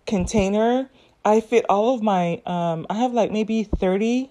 [0.05, 0.89] container
[1.23, 4.29] i fit all of my um i have like maybe 30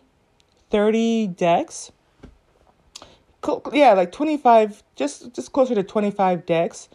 [0.70, 1.92] 30 decks
[3.72, 6.88] yeah like 25 just just closer to 25 decks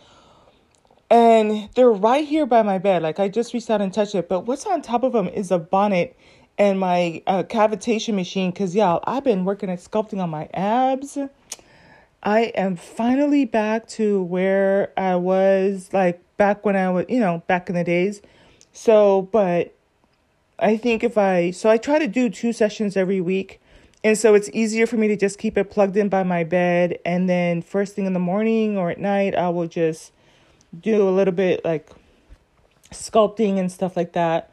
[1.11, 4.27] and they're right here by my bed like i just reached out and touched it
[4.27, 6.17] but what's on top of them is a bonnet
[6.57, 11.19] and my uh, cavitation machine because y'all i've been working at sculpting on my abs
[12.23, 17.41] I am finally back to where I was like back when I was, you know,
[17.47, 18.21] back in the days.
[18.73, 19.73] So, but
[20.59, 23.59] I think if I, so I try to do two sessions every week.
[24.03, 26.99] And so it's easier for me to just keep it plugged in by my bed.
[27.05, 30.11] And then first thing in the morning or at night, I will just
[30.79, 31.89] do a little bit like
[32.91, 34.51] sculpting and stuff like that.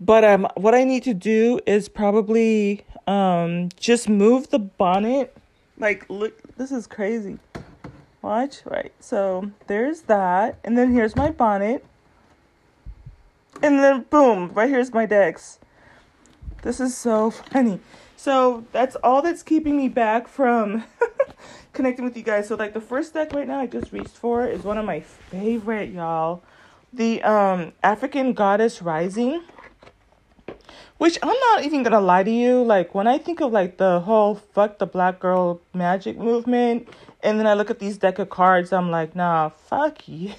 [0.00, 5.36] But um, what I need to do is probably um, just move the bonnet
[5.82, 7.40] like, look, this is crazy.
[8.22, 8.92] Watch, right.
[9.00, 10.58] So there's that.
[10.62, 11.84] And then here's my bonnet.
[13.60, 15.58] And then boom, right here's my decks.
[16.62, 17.80] This is so funny.
[18.16, 20.84] So that's all that's keeping me back from
[21.72, 22.48] connecting with you guys.
[22.48, 25.00] So like the first deck right now I just reached for is one of my
[25.00, 26.42] favorite, y'all.
[26.92, 29.42] The um African Goddess Rising.
[30.98, 32.62] Which I'm not even gonna lie to you.
[32.62, 36.88] Like when I think of like the whole fuck the black girl magic movement,
[37.22, 40.32] and then I look at these deck of cards, I'm like, nah, fuck you.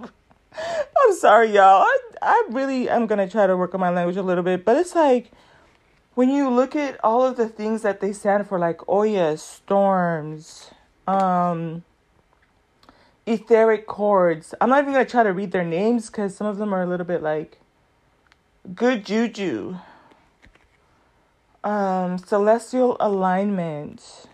[0.00, 1.82] I'm sorry, y'all.
[1.82, 4.76] I I really am gonna try to work on my language a little bit, but
[4.76, 5.30] it's like
[6.14, 10.70] when you look at all of the things that they stand for, like Oya, storms,
[11.06, 11.84] um,
[13.26, 14.54] etheric cords.
[14.60, 16.86] I'm not even gonna try to read their names because some of them are a
[16.86, 17.58] little bit like
[18.74, 19.78] good juju,
[21.62, 24.26] um, celestial alignment,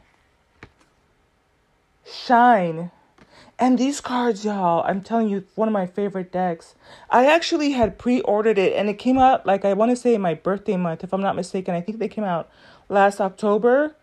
[2.05, 2.91] shine.
[3.61, 6.75] And these cards, y'all, I'm telling you, one of my favorite decks.
[7.11, 10.17] I actually had pre ordered it and it came out, like, I want to say
[10.17, 11.75] my birthday month, if I'm not mistaken.
[11.75, 12.49] I think they came out
[12.89, 13.95] last October.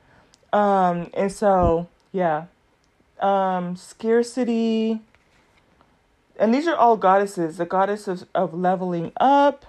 [0.53, 2.45] Um, and so, yeah.
[3.19, 5.01] Um, scarcity.
[6.39, 7.57] And these are all goddesses.
[7.57, 9.65] The goddess of, of leveling up.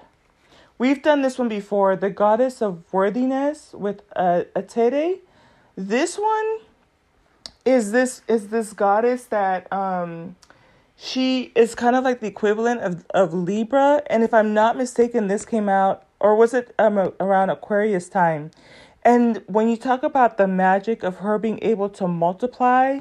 [0.77, 1.97] We've done this one before.
[1.97, 5.21] The goddess of worthiness with uh, Atere.
[5.77, 6.59] This one
[7.69, 10.37] is this is this goddess that um
[10.97, 14.03] she is kind of like the equivalent of, of Libra.
[14.09, 18.51] And if I'm not mistaken, this came out, or was it um, around Aquarius time?
[19.05, 22.99] And when you talk about the magic of her being able to multiply,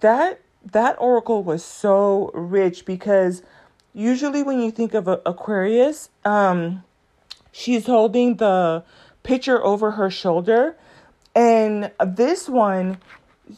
[0.00, 0.40] that
[0.72, 3.42] that oracle was so rich because
[3.94, 6.82] usually when you think of Aquarius, um,
[7.52, 8.82] she's holding the
[9.22, 10.76] pitcher over her shoulder,
[11.32, 12.98] and this one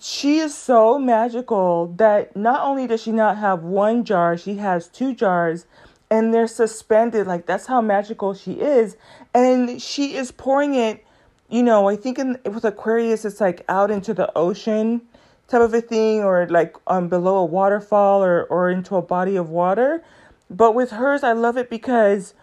[0.00, 4.88] she is so magical that not only does she not have one jar, she has
[4.88, 5.66] two jars
[6.10, 7.26] and they're suspended.
[7.26, 8.96] Like that's how magical she is.
[9.34, 11.04] And she is pouring it,
[11.48, 15.02] you know, I think in with Aquarius it's like out into the ocean
[15.48, 19.36] type of a thing or like um below a waterfall or or into a body
[19.36, 20.02] of water.
[20.50, 22.34] But with hers I love it because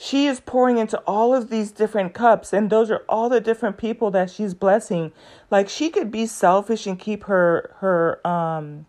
[0.00, 3.76] she is pouring into all of these different cups and those are all the different
[3.76, 5.10] people that she's blessing.
[5.50, 8.86] Like she could be selfish and keep her her um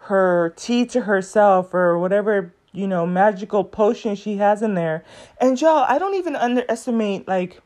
[0.00, 5.02] her tea to herself or whatever you know magical potion she has in there.
[5.40, 7.62] And y'all i don't even underestimate like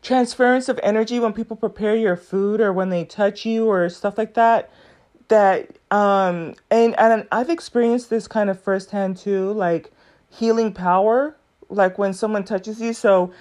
[0.00, 4.16] transference of energy when people prepare your food or when they touch you or stuff
[4.16, 4.70] like that
[5.28, 9.90] that um and and i've experienced this kind of firsthand too like
[10.38, 11.36] healing power,
[11.68, 12.92] like when someone touches you.
[12.92, 13.32] So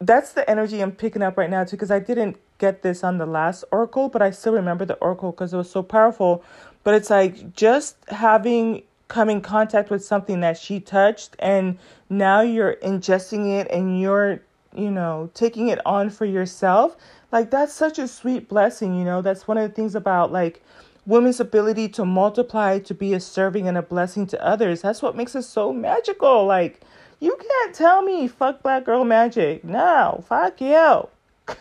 [0.00, 3.18] that's the energy I'm picking up right now too, because I didn't get this on
[3.18, 6.44] the last oracle, but I still remember the oracle because it was so powerful.
[6.84, 11.78] But it's like just having come in contact with something that she touched, and
[12.08, 14.40] now you're ingesting it and you're,
[14.74, 16.96] you know, taking it on for yourself.
[17.32, 19.22] Like that's such a sweet blessing, you know.
[19.22, 20.62] That's one of the things about like
[21.06, 24.82] women's ability to multiply, to be a serving and a blessing to others.
[24.82, 26.44] That's what makes us so magical.
[26.44, 26.80] Like,
[27.20, 29.64] you can't tell me fuck black girl magic.
[29.64, 31.08] No, fuck you.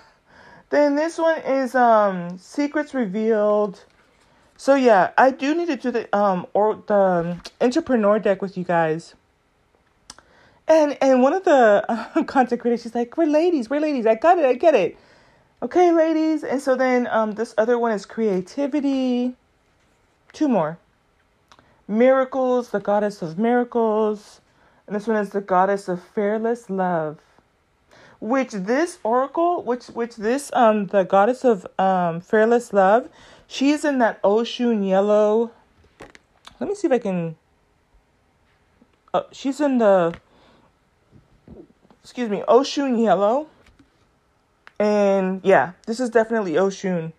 [0.70, 3.86] then this one is um secrets revealed.
[4.58, 8.58] So yeah, I do need to do the um or the um, entrepreneur deck with
[8.58, 9.14] you guys.
[10.68, 14.06] And and one of the uh, content creators, she's like, "We're ladies, we're ladies.
[14.06, 14.98] I got it, I get it."
[15.62, 16.44] Okay, ladies.
[16.44, 19.36] And so then um, this other one is creativity.
[20.34, 20.78] Two more.
[21.88, 24.42] Miracles, the goddess of miracles.
[24.86, 27.20] And this one is the goddess of fearless love.
[28.20, 33.10] Which this oracle, which which this um the goddess of um fearless love,
[33.48, 35.52] she's in that Oshun yellow.
[36.60, 37.36] Let me see if I can.
[39.14, 40.16] Uh, she's in the.
[42.04, 43.48] Excuse me, Oshun yellow.
[44.80, 47.14] And yeah, this is definitely Oshun.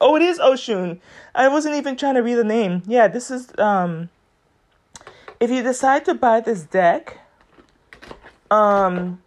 [0.00, 1.00] Oh, it is Oshun.
[1.34, 2.82] I wasn't even trying to read the name.
[2.86, 4.10] Yeah, this is um
[5.40, 7.18] if you decide to buy this deck,
[8.50, 9.22] um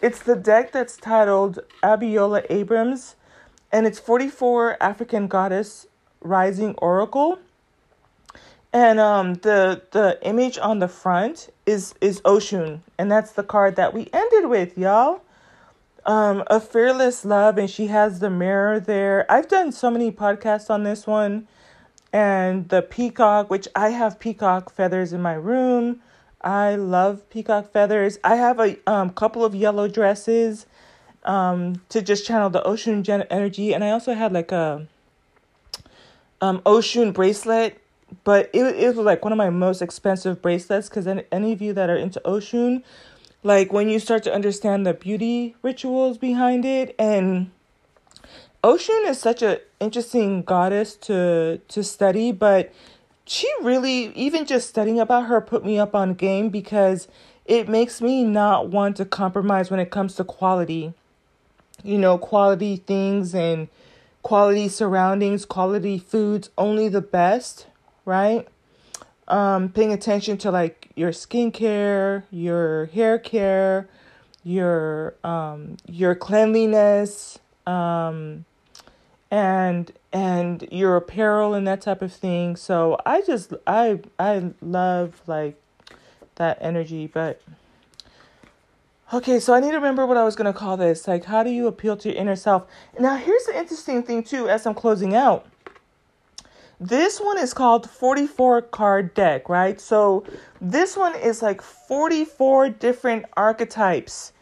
[0.00, 3.16] it's the deck that's titled Abiola Abrams
[3.72, 5.86] and it's 44 African Goddess
[6.20, 7.38] Rising Oracle.
[8.72, 13.76] And um the the image on the front is is Oshun and that's the card
[13.76, 15.20] that we ended with, y'all
[16.06, 19.30] um, a fearless love, and she has the mirror there.
[19.30, 21.48] I've done so many podcasts on this one,
[22.12, 26.00] and the peacock, which I have peacock feathers in my room.
[26.40, 28.18] I love peacock feathers.
[28.22, 30.66] I have a um, couple of yellow dresses
[31.24, 34.86] um, to just channel the Oshun gen- energy, and I also had like a
[36.40, 37.80] um, Oshun bracelet,
[38.22, 41.72] but it, it was like one of my most expensive bracelets because any, of you
[41.72, 42.84] that are into Oshun
[43.46, 47.48] like when you start to understand the beauty rituals behind it and
[48.64, 52.72] Oshun is such an interesting goddess to to study, but
[53.24, 57.06] she really even just studying about her put me up on game because
[57.44, 60.94] it makes me not want to compromise when it comes to quality.
[61.84, 63.68] You know, quality things and
[64.24, 67.68] quality surroundings, quality foods, only the best,
[68.04, 68.48] right?
[69.28, 73.88] Um, paying attention to like your skincare, your hair care,
[74.44, 78.44] your um, your cleanliness, um,
[79.30, 82.56] and and your apparel and that type of thing.
[82.56, 85.60] So I just I I love like
[86.36, 87.42] that energy, but
[89.12, 91.08] okay, so I need to remember what I was gonna call this.
[91.08, 92.66] Like how do you appeal to your inner self?
[92.98, 95.46] Now here's the interesting thing too, as I'm closing out.
[96.78, 99.80] This one is called 44 card deck, right?
[99.80, 100.24] So
[100.60, 104.32] this one is like 44 different archetypes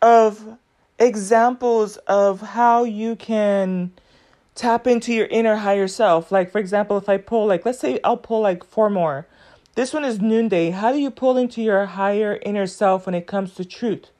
[0.00, 0.56] of
[0.98, 3.92] examples of how you can
[4.54, 6.32] tap into your inner higher self.
[6.32, 9.26] Like, for example, if I pull, like, let's say I'll pull like four more.
[9.74, 10.70] This one is noonday.
[10.70, 14.10] How do you pull into your higher inner self when it comes to truth?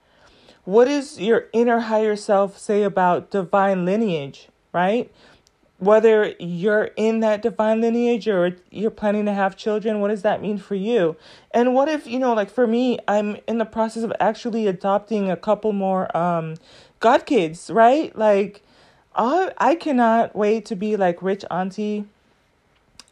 [0.64, 5.12] What does your inner higher self say about divine lineage, right?
[5.82, 10.40] Whether you're in that divine lineage or you're planning to have children, what does that
[10.40, 11.16] mean for you?
[11.50, 15.28] And what if, you know, like for me, I'm in the process of actually adopting
[15.28, 16.54] a couple more um
[17.00, 18.16] god kids, right?
[18.16, 18.62] Like
[19.16, 22.04] I I cannot wait to be like rich auntie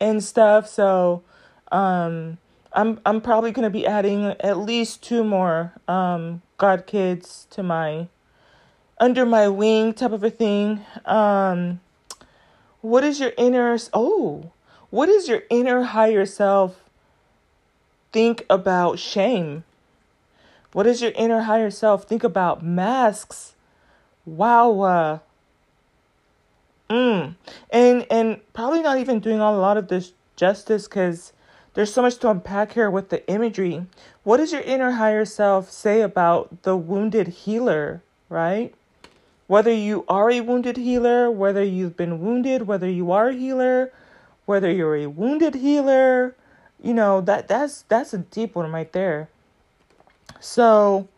[0.01, 0.69] and stuff.
[0.69, 1.25] So
[1.73, 2.39] um
[2.73, 8.07] I'm I'm probably gonna be adding at least two more um god kids to my
[9.01, 10.85] under my wing type of a thing.
[11.05, 11.81] Um
[12.81, 14.51] what is your inner oh
[14.91, 16.83] what is your inner higher self
[18.13, 19.65] think about shame?
[20.73, 23.55] What does your inner higher self think about masks?
[24.25, 25.19] Wow, uh,
[26.91, 27.37] Mm.
[27.71, 31.33] And and probably not even doing a lot of this justice because
[31.75, 33.87] there's so much to unpack here with the imagery.
[34.25, 38.75] What does your inner higher self say about the wounded healer, right?
[39.51, 43.93] Whether you are a wounded healer, whether you've been wounded, whether you are a healer,
[44.47, 46.37] whether you're a wounded healer,
[46.81, 49.29] you know, that that's that's a deep one right there.
[50.39, 51.09] So,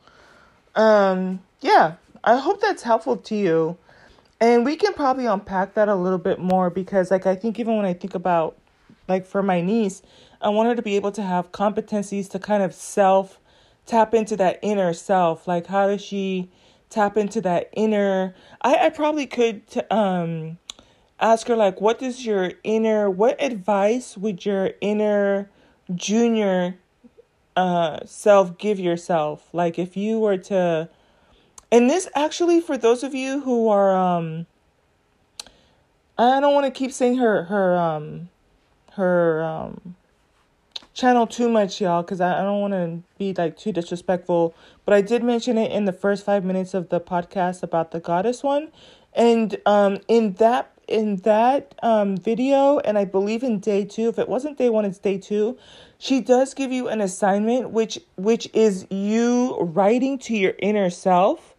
[0.74, 3.76] um yeah, I hope that's helpful to you.
[4.40, 7.76] And we can probably unpack that a little bit more because, like, I think even
[7.76, 8.56] when I think about,
[9.08, 10.00] like, for my niece,
[10.40, 13.38] I want her to be able to have competencies to kind of self
[13.84, 15.46] tap into that inner self.
[15.46, 16.48] Like, how does she
[16.93, 18.34] tap into that inner?
[18.62, 20.59] I, I probably could t- um
[21.18, 23.09] ask her like, what does your inner?
[23.09, 25.51] What advice would your inner
[25.95, 26.78] junior
[27.57, 29.49] uh self give yourself?
[29.53, 30.88] Like, if you were to
[31.70, 34.47] and this actually for those of you who are um
[36.18, 38.28] I don't want to keep saying her her um
[38.93, 39.97] her um
[40.95, 44.95] channel too much y'all cuz I, I don't want to be like too disrespectful, but
[44.95, 48.43] I did mention it in the first 5 minutes of the podcast about the goddess
[48.43, 48.68] one.
[49.12, 54.18] And um in that in that um video and I believe in day 2, if
[54.18, 55.57] it wasn't day 1 it's day 2,
[55.99, 61.53] she does give you an assignment which which is you writing to your inner self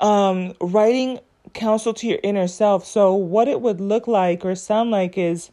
[0.00, 1.20] um, writing
[1.54, 2.84] counsel to your inner self.
[2.86, 5.50] So, what it would look like or sound like is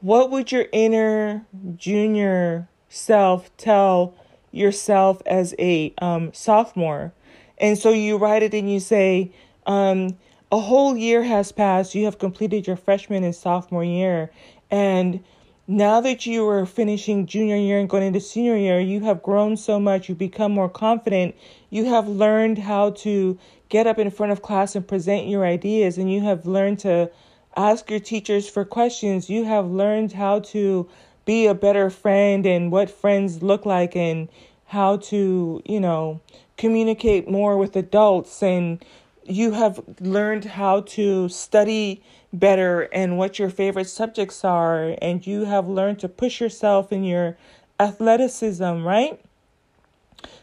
[0.00, 4.14] what would your inner junior self tell
[4.52, 7.12] yourself as a um, sophomore?
[7.58, 9.32] And so you write it and you say,
[9.66, 10.16] um,
[10.52, 11.94] a whole year has passed.
[11.94, 14.30] You have completed your freshman and sophomore year.
[14.70, 15.24] And
[15.66, 19.56] now that you are finishing junior year and going into senior year, you have grown
[19.56, 21.34] so much, You've become more confident,
[21.70, 23.38] you have learned how to
[23.68, 27.10] get up in front of class and present your ideas, and you have learned to
[27.56, 29.30] ask your teachers for questions.
[29.30, 30.88] You have learned how to
[31.24, 34.28] be a better friend and what friends look like, and
[34.66, 36.20] how to, you know,
[36.56, 38.84] communicate more with adults, and
[39.24, 42.02] you have learned how to study
[42.32, 47.02] better and what your favorite subjects are and you have learned to push yourself in
[47.02, 47.36] your
[47.80, 49.20] athleticism, right?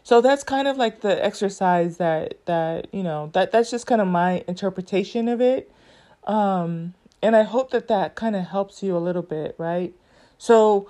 [0.02, 4.00] So that's kind of like the exercise that that, you know, that that's just kind
[4.00, 5.70] of my interpretation of it.
[6.24, 6.94] Um
[7.24, 9.94] and I hope that that kind of helps you a little bit, right?
[10.38, 10.88] So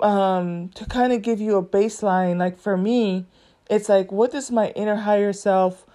[0.00, 3.26] um to kind of give you a baseline like for me,
[3.70, 5.86] it's like what does my inner higher self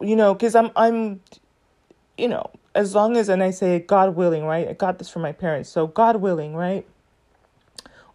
[0.00, 1.20] you know, cuz I'm I'm
[2.16, 4.68] you know, as long as, and I say God willing, right?
[4.68, 5.68] I got this from my parents.
[5.68, 6.86] So God willing, right?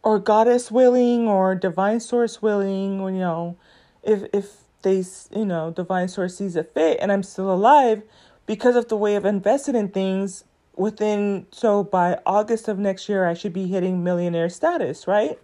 [0.04, 3.58] Or goddess willing, or divine source willing, or, you know,
[4.04, 5.04] if, if they,
[5.36, 8.04] you know, divine source sees it fit and I'm still alive
[8.46, 10.46] because of the way I've invested in things
[10.80, 15.38] within, so by August of next year, I should be hitting millionaire status, right?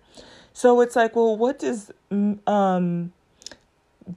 [0.54, 1.92] So it's like, well, what does
[2.48, 3.12] um,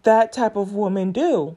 [0.05, 1.57] that type of woman do?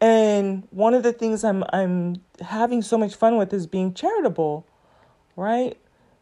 [0.00, 4.66] And one of the things I'm I'm having so much fun with is being charitable,
[5.36, 5.78] right?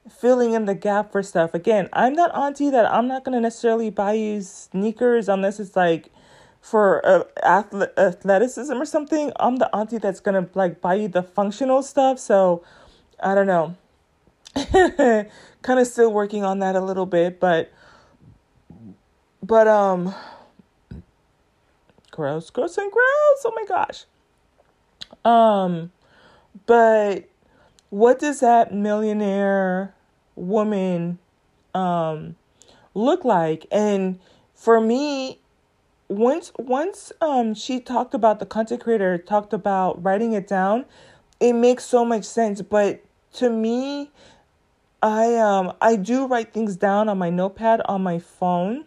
[0.09, 1.55] Filling in the gap for stuff.
[1.55, 6.13] Again, I'm that auntie that I'm not gonna necessarily buy you sneakers unless it's like
[6.65, 9.31] for uh, athleticism or something.
[9.37, 12.19] I'm the auntie that's gonna like buy you the functional stuff.
[12.19, 12.65] So
[13.23, 13.77] I don't know.
[15.61, 17.71] kind of still working on that a little bit, but
[19.43, 20.15] but um
[22.11, 23.45] gross, gross and gross.
[23.45, 24.07] Oh my gosh.
[25.23, 25.93] Um
[26.65, 27.29] but
[27.91, 29.95] what does that millionaire
[30.35, 31.19] woman
[31.75, 32.37] um
[32.95, 33.67] look like?
[33.71, 34.19] And
[34.55, 35.41] for me,
[36.09, 40.85] once once um she talked about the content creator talked about writing it down,
[41.41, 42.63] it makes so much sense.
[42.63, 43.03] But
[43.35, 44.11] to me,
[45.03, 48.85] I um I do write things down on my notepad on my phone.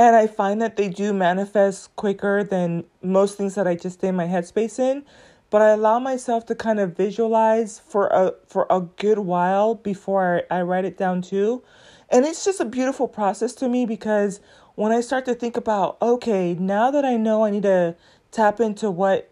[0.00, 4.08] And I find that they do manifest quicker than most things that I just stay
[4.08, 5.04] in my headspace in.
[5.50, 10.44] But I allow myself to kind of visualize for a for a good while before
[10.50, 11.62] I, I write it down too.
[12.10, 14.40] And it's just a beautiful process to me because
[14.78, 17.96] when I start to think about, okay, now that I know I need to
[18.30, 19.28] tap into what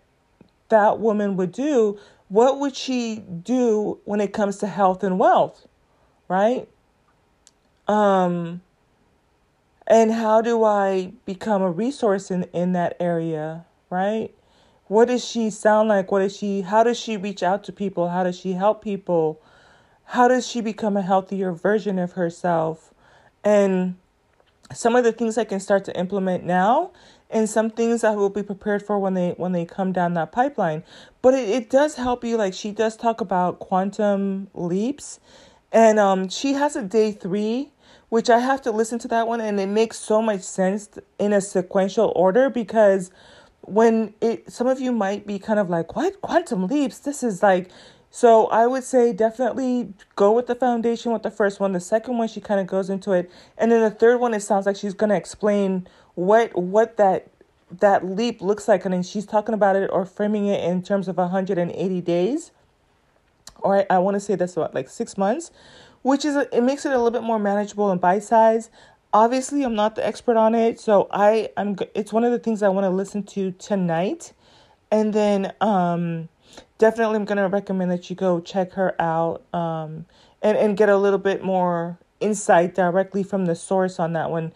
[0.71, 5.69] that woman would do, what would she do when it comes to health and wealth
[6.27, 6.69] right?
[7.87, 8.63] Um
[9.87, 14.35] and how do i become a resource in in that area right?
[14.89, 16.11] What does she sound like?
[16.11, 18.09] What does she how does she reach out to people?
[18.09, 19.41] How does she help people?
[20.07, 22.93] How does she become a healthier version of herself?
[23.45, 23.95] And
[24.73, 26.91] some of the things i can start to implement now
[27.31, 30.33] and some things I will be prepared for when they when they come down that
[30.33, 30.85] pipeline.
[31.23, 35.21] But it, it does help you like she does talk about quantum leaps.
[35.73, 37.73] And um she has a day three
[38.09, 40.89] which I have to listen to that one and it makes so much sense
[41.19, 43.11] in a sequential order because
[43.63, 46.21] when it some of you might be kind of like what?
[46.21, 47.01] Quantum leaps?
[47.01, 47.71] This is like
[48.11, 51.73] so I would say definitely go with the foundation with the first one.
[51.73, 54.41] The second one she kind of goes into it, and then the third one it
[54.41, 57.29] sounds like she's gonna explain what what that
[57.71, 61.09] that leap looks like, and then she's talking about it or framing it in terms
[61.09, 62.53] of 180 days,
[63.61, 65.51] or I, I want to say that's what like six months,
[66.03, 68.71] which is it makes it a little bit more manageable and bite size.
[69.13, 72.63] Obviously, I'm not the expert on it, so I I'm it's one of the things
[72.63, 74.33] I want to listen to tonight,
[74.91, 76.29] and then um
[76.79, 80.07] definitely I'm gonna recommend that you go check her out um
[80.43, 84.53] and and get a little bit more insight directly from the source on that one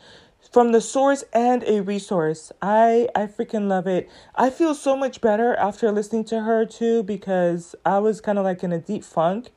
[0.52, 2.52] from the source and a resource.
[2.60, 4.10] I I freaking love it.
[4.34, 8.44] I feel so much better after listening to her too because I was kind of
[8.44, 9.50] like in a deep funk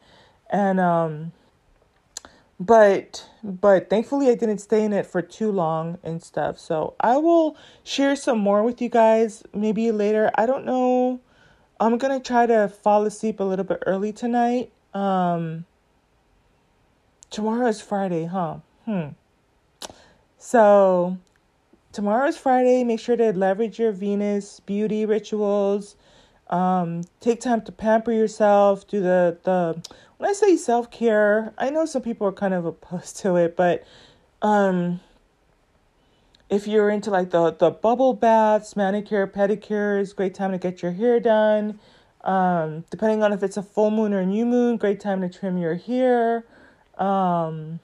[0.49, 1.31] and um
[2.59, 6.59] but but thankfully I didn't stay in it for too long and stuff.
[6.59, 10.31] So I will share some more with you guys maybe later.
[10.35, 11.19] I don't know.
[11.79, 14.71] I'm to try to fall asleep a little bit early tonight.
[14.93, 15.65] Um
[17.29, 18.57] tomorrow is Friday, huh?
[18.85, 19.09] Hmm.
[20.37, 21.17] So,
[21.91, 22.83] tomorrow is Friday.
[22.83, 25.95] Make sure to leverage your Venus beauty rituals.
[26.49, 28.87] Um, take time to pamper yourself.
[28.87, 29.81] Do the the
[30.17, 33.55] when I say self care, I know some people are kind of opposed to it,
[33.55, 33.83] but
[34.41, 34.99] um,
[36.49, 40.91] if you're into like the the bubble baths, manicure, pedicures, great time to get your
[40.91, 41.79] hair done.
[42.23, 45.57] Um, depending on if it's a full moon or new moon, great time to trim
[45.57, 46.45] your hair.
[46.97, 47.79] Um,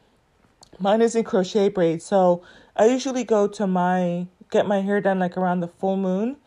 [0.79, 2.05] Mine is in crochet braids.
[2.05, 2.41] So
[2.75, 6.37] I usually go to my get my hair done like around the full moon.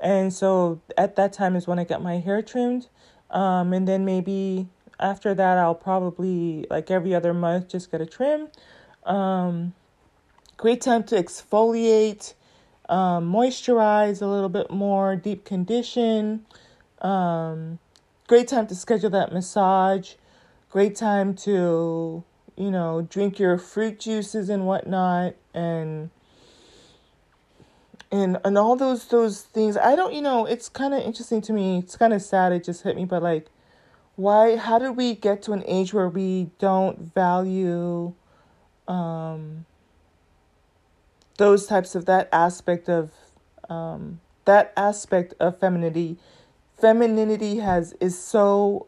[0.00, 2.88] And so at that time is when I get my hair trimmed.
[3.30, 4.68] Um, and then maybe
[4.98, 8.48] after that, I'll probably like every other month just get a trim.
[9.04, 9.74] Um,
[10.62, 12.34] great time to exfoliate,
[12.88, 16.46] um, moisturize a little bit more, deep condition.
[17.00, 17.80] Um,
[18.28, 20.12] great time to schedule that massage.
[20.70, 22.22] Great time to
[22.56, 26.10] you know, drink your fruit juices and whatnot and
[28.12, 29.76] and and all those those things.
[29.76, 31.78] I don't, you know, it's kind of interesting to me.
[31.78, 33.48] It's kind of sad it just hit me, but like
[34.14, 38.14] why how did we get to an age where we don't value
[38.86, 39.64] um
[41.42, 43.10] those types of that aspect of
[43.68, 46.16] um that aspect of femininity
[46.80, 48.86] femininity has is so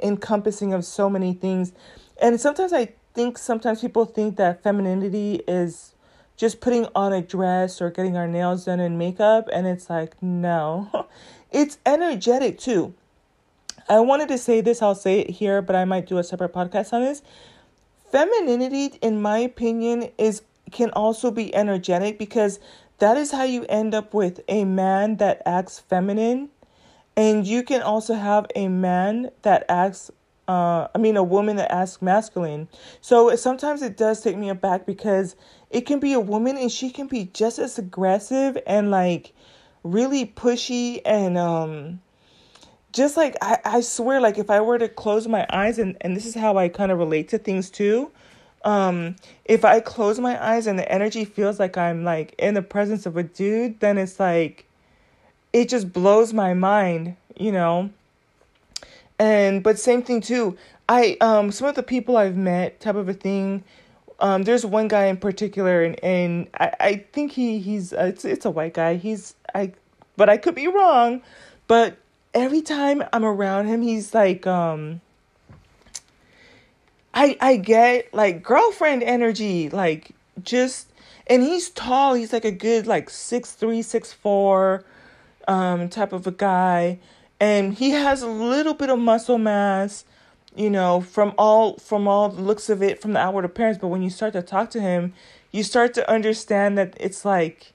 [0.00, 1.72] encompassing of so many things
[2.20, 5.94] and sometimes I think sometimes people think that femininity is
[6.36, 9.48] just putting on a dress or getting our nails done and makeup.
[9.52, 11.06] And it's like, no,
[11.50, 12.94] it's energetic too.
[13.88, 16.52] I wanted to say this, I'll say it here, but I might do a separate
[16.52, 17.22] podcast on this.
[18.12, 22.58] femininity in my opinion is can also be energetic because
[22.98, 26.48] that is how you end up with a man that acts feminine
[27.16, 30.10] and you can also have a man that acts
[30.48, 32.68] uh, I mean, a woman that acts masculine.
[33.00, 35.34] So sometimes it does take me aback because
[35.70, 39.32] it can be a woman and she can be just as aggressive and like
[39.82, 42.00] really pushy and um
[42.92, 46.16] just like I, I swear like if I were to close my eyes and, and
[46.16, 48.10] this is how I kind of relate to things too.
[48.66, 49.14] Um,
[49.44, 53.06] if I close my eyes and the energy feels like I'm like in the presence
[53.06, 54.66] of a dude, then it's like
[55.52, 57.90] it just blows my mind, you know.
[59.20, 60.58] And but same thing too.
[60.88, 63.62] I um some of the people I've met type of a thing.
[64.18, 68.24] Um, there's one guy in particular, and, and I, I think he he's uh, it's
[68.24, 68.96] it's a white guy.
[68.96, 69.72] He's I,
[70.16, 71.22] but I could be wrong.
[71.68, 71.98] But
[72.34, 75.02] every time I'm around him, he's like um.
[77.16, 80.12] I I get like girlfriend energy, like
[80.44, 80.88] just
[81.28, 82.14] and he's tall.
[82.14, 84.84] He's like a good like six three, six four,
[85.48, 86.98] um, type of a guy.
[87.40, 90.04] And he has a little bit of muscle mass
[90.56, 93.78] you know from all from all the looks of it from the outward appearance.
[93.78, 95.14] But when you start to talk to him
[95.52, 97.72] you start to understand that it's like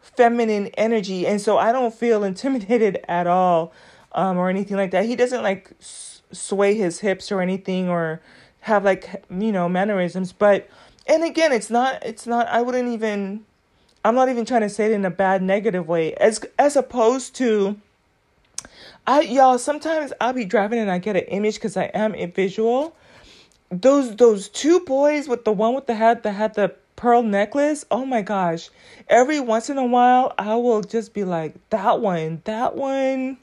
[0.00, 1.26] feminine energy.
[1.26, 3.72] And so i don't feel intimidated at all
[4.12, 5.04] um, or anything like that.
[5.06, 8.20] He doesn't like s- sway his hips or anything or
[8.66, 10.68] have like you know mannerisms but
[11.06, 13.44] and again it's not it's not i wouldn't even
[14.04, 17.34] i'm not even trying to say it in a bad negative way as as opposed
[17.34, 17.76] to
[19.06, 22.26] I y'all sometimes I'll be driving and I get an image because I am a
[22.26, 22.96] visual.
[23.70, 27.84] Those those two boys with the one with the hat that had the pearl necklace.
[27.88, 28.68] Oh my gosh.
[29.08, 33.38] Every once in a while I will just be like, that one, that one.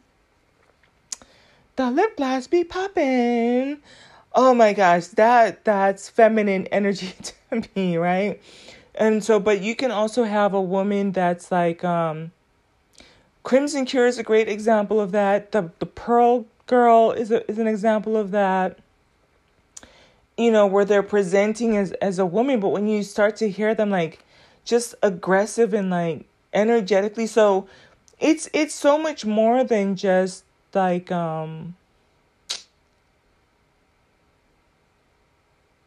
[1.77, 3.79] The lip gloss be popping.
[4.35, 7.13] Oh my gosh, that that's feminine energy
[7.51, 8.41] to me, right?
[8.95, 12.31] And so but you can also have a woman that's like um
[13.43, 15.51] Crimson Cure is a great example of that.
[15.51, 18.79] The the Pearl Girl is a, is an example of that.
[20.37, 23.75] You know, where they're presenting as as a woman, but when you start to hear
[23.75, 24.23] them like
[24.65, 27.67] just aggressive and like energetically so
[28.19, 31.75] it's it's so much more than just like um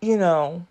[0.06, 0.66] you know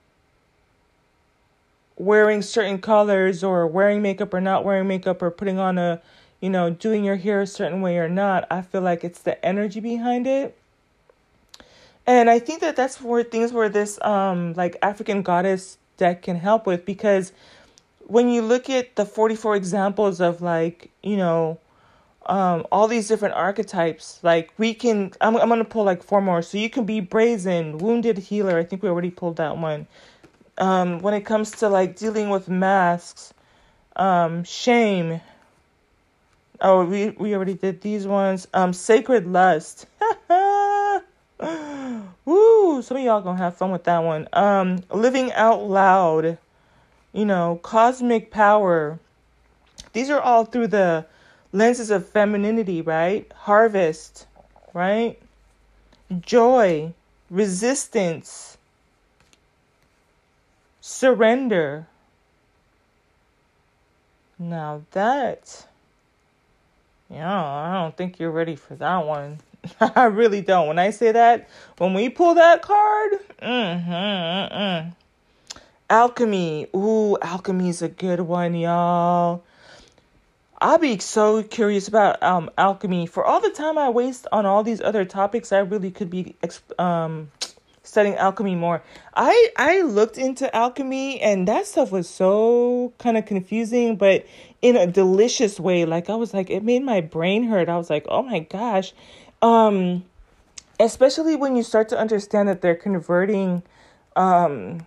[1.97, 6.01] wearing certain colors or wearing makeup or not wearing makeup or putting on a
[6.45, 8.45] you know, doing your hair a certain way or not.
[8.51, 10.55] I feel like it's the energy behind it.
[12.05, 16.36] And I think that that's where things where this um like African goddess deck can
[16.36, 17.31] help with because
[18.05, 21.57] when you look at the 44 examples of like, you know,
[22.28, 26.41] um all these different archetypes, like we can I'm I'm to pull like four more.
[26.41, 28.57] So you can be brazen, wounded healer.
[28.57, 29.88] I think we already pulled that one.
[30.57, 33.34] Um when it comes to like dealing with masks,
[33.95, 35.21] um shame,
[36.61, 38.47] Oh, we we already did these ones.
[38.53, 39.88] Um, Sacred Lust.
[42.26, 42.82] Woo!
[42.82, 44.28] Some of y'all gonna have fun with that one.
[44.34, 46.38] Um, Living Out Loud.
[47.13, 48.99] You know, Cosmic Power.
[49.93, 51.05] These are all through the
[51.51, 53.31] lenses of femininity, right?
[53.33, 54.27] Harvest,
[54.73, 55.19] right?
[56.21, 56.93] Joy,
[57.29, 58.57] resistance,
[60.81, 61.87] surrender.
[64.37, 65.65] Now that
[67.09, 69.39] yeah, I don't think you're ready for that one.
[69.79, 70.67] I really don't.
[70.67, 74.89] When I say that, when we pull that card, mm-hmm, mm-hmm.
[75.89, 76.67] alchemy.
[76.75, 79.43] Ooh, alchemy's a good one, y'all.
[80.62, 83.08] I'll be so curious about um alchemy.
[83.08, 86.36] For all the time I waste on all these other topics, I really could be
[86.80, 87.32] um
[87.84, 88.82] studying alchemy more.
[89.16, 94.26] I I looked into alchemy and that stuff was so kind of confusing, but
[94.62, 95.86] in a delicious way.
[95.86, 97.70] Like I was like, it made my brain hurt.
[97.70, 98.93] I was like, oh my gosh.
[99.41, 100.06] Um,
[100.80, 103.64] especially when you start to understand that they're converting
[104.16, 104.86] um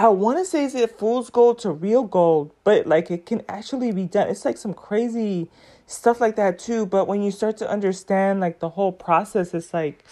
[0.00, 3.42] I want to say is it fool's gold to real gold, but like it can
[3.50, 4.28] actually be done.
[4.28, 5.50] It's like some crazy
[5.86, 6.86] stuff like that too.
[6.86, 10.02] But when you start to understand like the whole process, it's like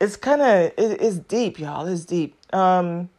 [0.00, 1.86] it's kind of it, it's deep, y'all.
[1.86, 2.34] It's deep.
[2.54, 3.10] Um,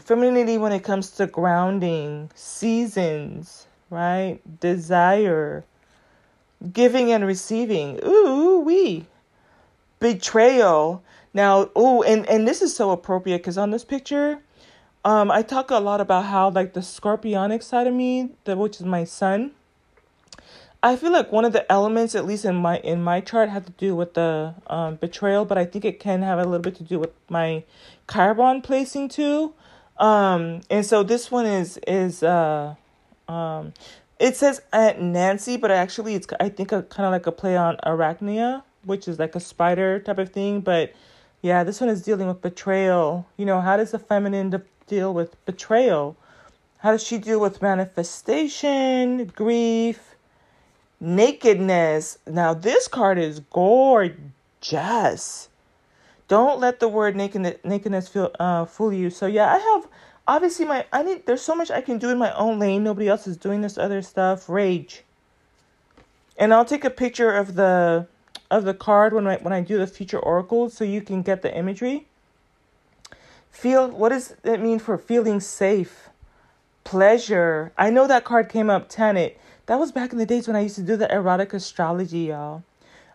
[0.00, 4.40] femininity when it comes to grounding, seasons, right?
[4.58, 5.64] Desire,
[6.72, 8.00] giving and receiving.
[8.04, 9.06] Ooh, we
[10.00, 11.04] betrayal.
[11.32, 14.40] Now, ooh, and and this is so appropriate because on this picture,
[15.04, 18.76] um, I talk a lot about how like the scorpionic side of me, that which
[18.76, 19.52] is my sun.
[20.82, 23.66] I feel like one of the elements, at least in my in my chart, had
[23.66, 26.74] to do with the um, betrayal, but I think it can have a little bit
[26.76, 27.64] to do with my
[28.06, 29.52] carbon placing too.
[29.98, 32.74] Um, and so this one is is uh,
[33.28, 33.74] um,
[34.18, 37.56] it says Aunt Nancy, but actually it's I think a kind of like a play
[37.56, 40.60] on Arachnia, which is like a spider type of thing.
[40.60, 40.94] But
[41.42, 43.26] yeah, this one is dealing with betrayal.
[43.36, 46.16] You know, how does the feminine de- deal with betrayal?
[46.78, 50.16] How does she deal with manifestation, grief,
[50.98, 52.18] nakedness?
[52.26, 55.48] Now this card is gorgeous.
[56.26, 59.10] Don't let the word nakedness, nakedness feel uh, fool you.
[59.10, 59.88] So yeah, I have
[60.26, 62.82] obviously my I need there's so much I can do in my own lane.
[62.82, 64.48] Nobody else is doing this other stuff.
[64.48, 65.04] Rage.
[66.36, 68.06] And I'll take a picture of the
[68.50, 71.42] of the card when I when I do the future oracles so you can get
[71.42, 72.06] the imagery.
[73.50, 76.08] Feel what does it mean for feeling safe?
[76.84, 77.72] Pleasure.
[77.76, 79.38] I know that card came up Tenet.
[79.66, 82.62] That was back in the days when I used to do the erotic astrology, y'all.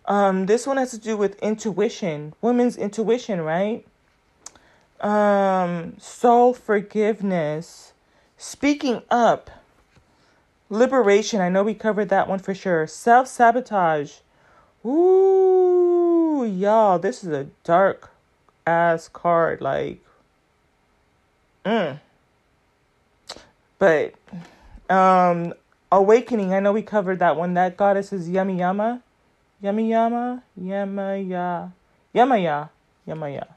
[0.06, 3.86] Um, this one has to do with intuition, women's intuition, right?
[5.02, 7.94] Um, soul forgiveness,
[8.38, 9.50] speaking up,
[10.70, 11.42] liberation.
[11.42, 12.88] I know we covered that one for sure.
[12.88, 14.18] Self sabotage.
[14.86, 18.12] Ooh, y'all, this is a dark
[18.68, 19.60] ass card.
[19.60, 20.05] Like,
[21.66, 22.00] mm.
[23.80, 24.14] But,
[24.90, 25.54] um,
[25.92, 26.54] awakening.
[26.54, 27.54] I know we covered that one.
[27.56, 29.02] That goddess is Yami Yama.
[29.64, 31.72] Yami Yama Yamaya,
[32.14, 32.70] Yamaya,
[33.08, 33.48] Yamaya.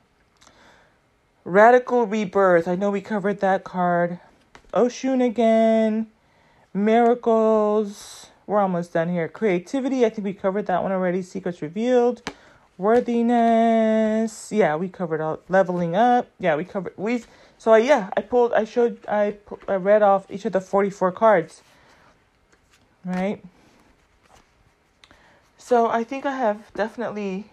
[1.45, 2.69] Radical Rebirth.
[2.69, 4.21] I know we covered that card.
[4.73, 6.09] Oshun again.
[6.75, 8.27] Miracles.
[8.47, 9.29] We're almost done here.
[9.29, 10.05] Creativity.
[10.05, 11.23] I think we covered that one already.
[11.23, 12.23] Secrets Revealed.
[12.77, 14.53] Worthiness.
[14.53, 15.41] Yeah, we covered all.
[15.49, 16.29] Leveling up.
[16.39, 16.93] Yeah, we covered.
[16.97, 17.25] We.
[17.59, 18.53] So I, yeah, I pulled.
[18.53, 18.99] I showed.
[19.09, 19.37] I,
[19.67, 21.63] I read off each of the forty-four cards.
[23.05, 23.43] Right.
[25.57, 27.51] So I think I have definitely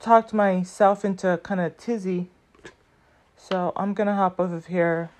[0.00, 2.30] talked myself into kind of tizzy.
[3.36, 5.10] So I'm going to hop off of here.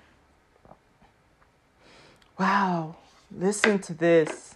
[2.39, 2.95] Wow,
[3.31, 4.55] listen to this.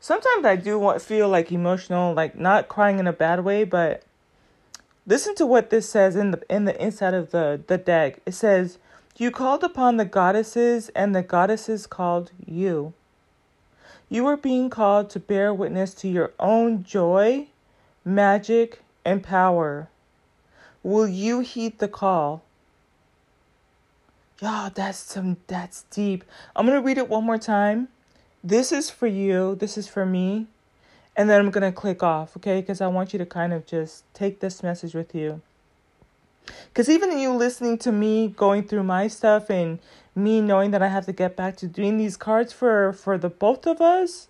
[0.00, 4.02] Sometimes I do want feel like emotional, like not crying in a bad way, but
[5.06, 8.20] listen to what this says in the in the inside of the the deck.
[8.26, 8.78] It says,
[9.16, 12.92] "You called upon the goddesses, and the goddesses called you."
[14.08, 17.46] You are being called to bear witness to your own joy,
[18.04, 19.88] magic, and power.
[20.82, 22.42] Will you heed the call?
[24.40, 26.24] Y'all, that's some that's deep.
[26.56, 27.88] I'm gonna read it one more time.
[28.42, 30.46] This is for you, this is for me,
[31.20, 32.62] and then I'm gonna click off, okay?
[32.62, 35.42] Because I want you to kind of just take this message with you.
[36.68, 39.80] Because even you listening to me going through my stuff and
[40.14, 43.28] me knowing that I have to get back to doing these cards for for the
[43.28, 44.28] both of us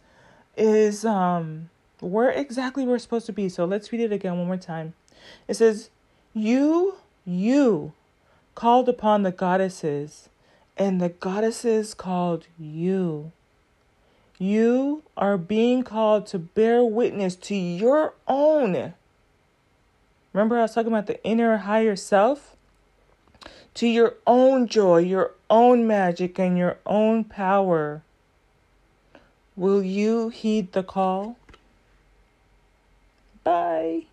[0.57, 1.71] is um
[2.01, 3.49] where exactly we're supposed to be.
[3.49, 4.95] So let's read it again one more time.
[5.47, 5.91] It says,
[6.35, 7.93] "You, you
[8.57, 10.29] called upon the goddesses,
[10.77, 13.31] and the goddesses called you.
[14.43, 18.95] You are being called to bear witness to your own
[20.33, 22.57] Remember, I was talking about the inner higher self?
[23.75, 28.01] To your own joy, your own magic, and your own power.
[29.57, 31.37] Will you heed the call?
[33.45, 34.07] Bye.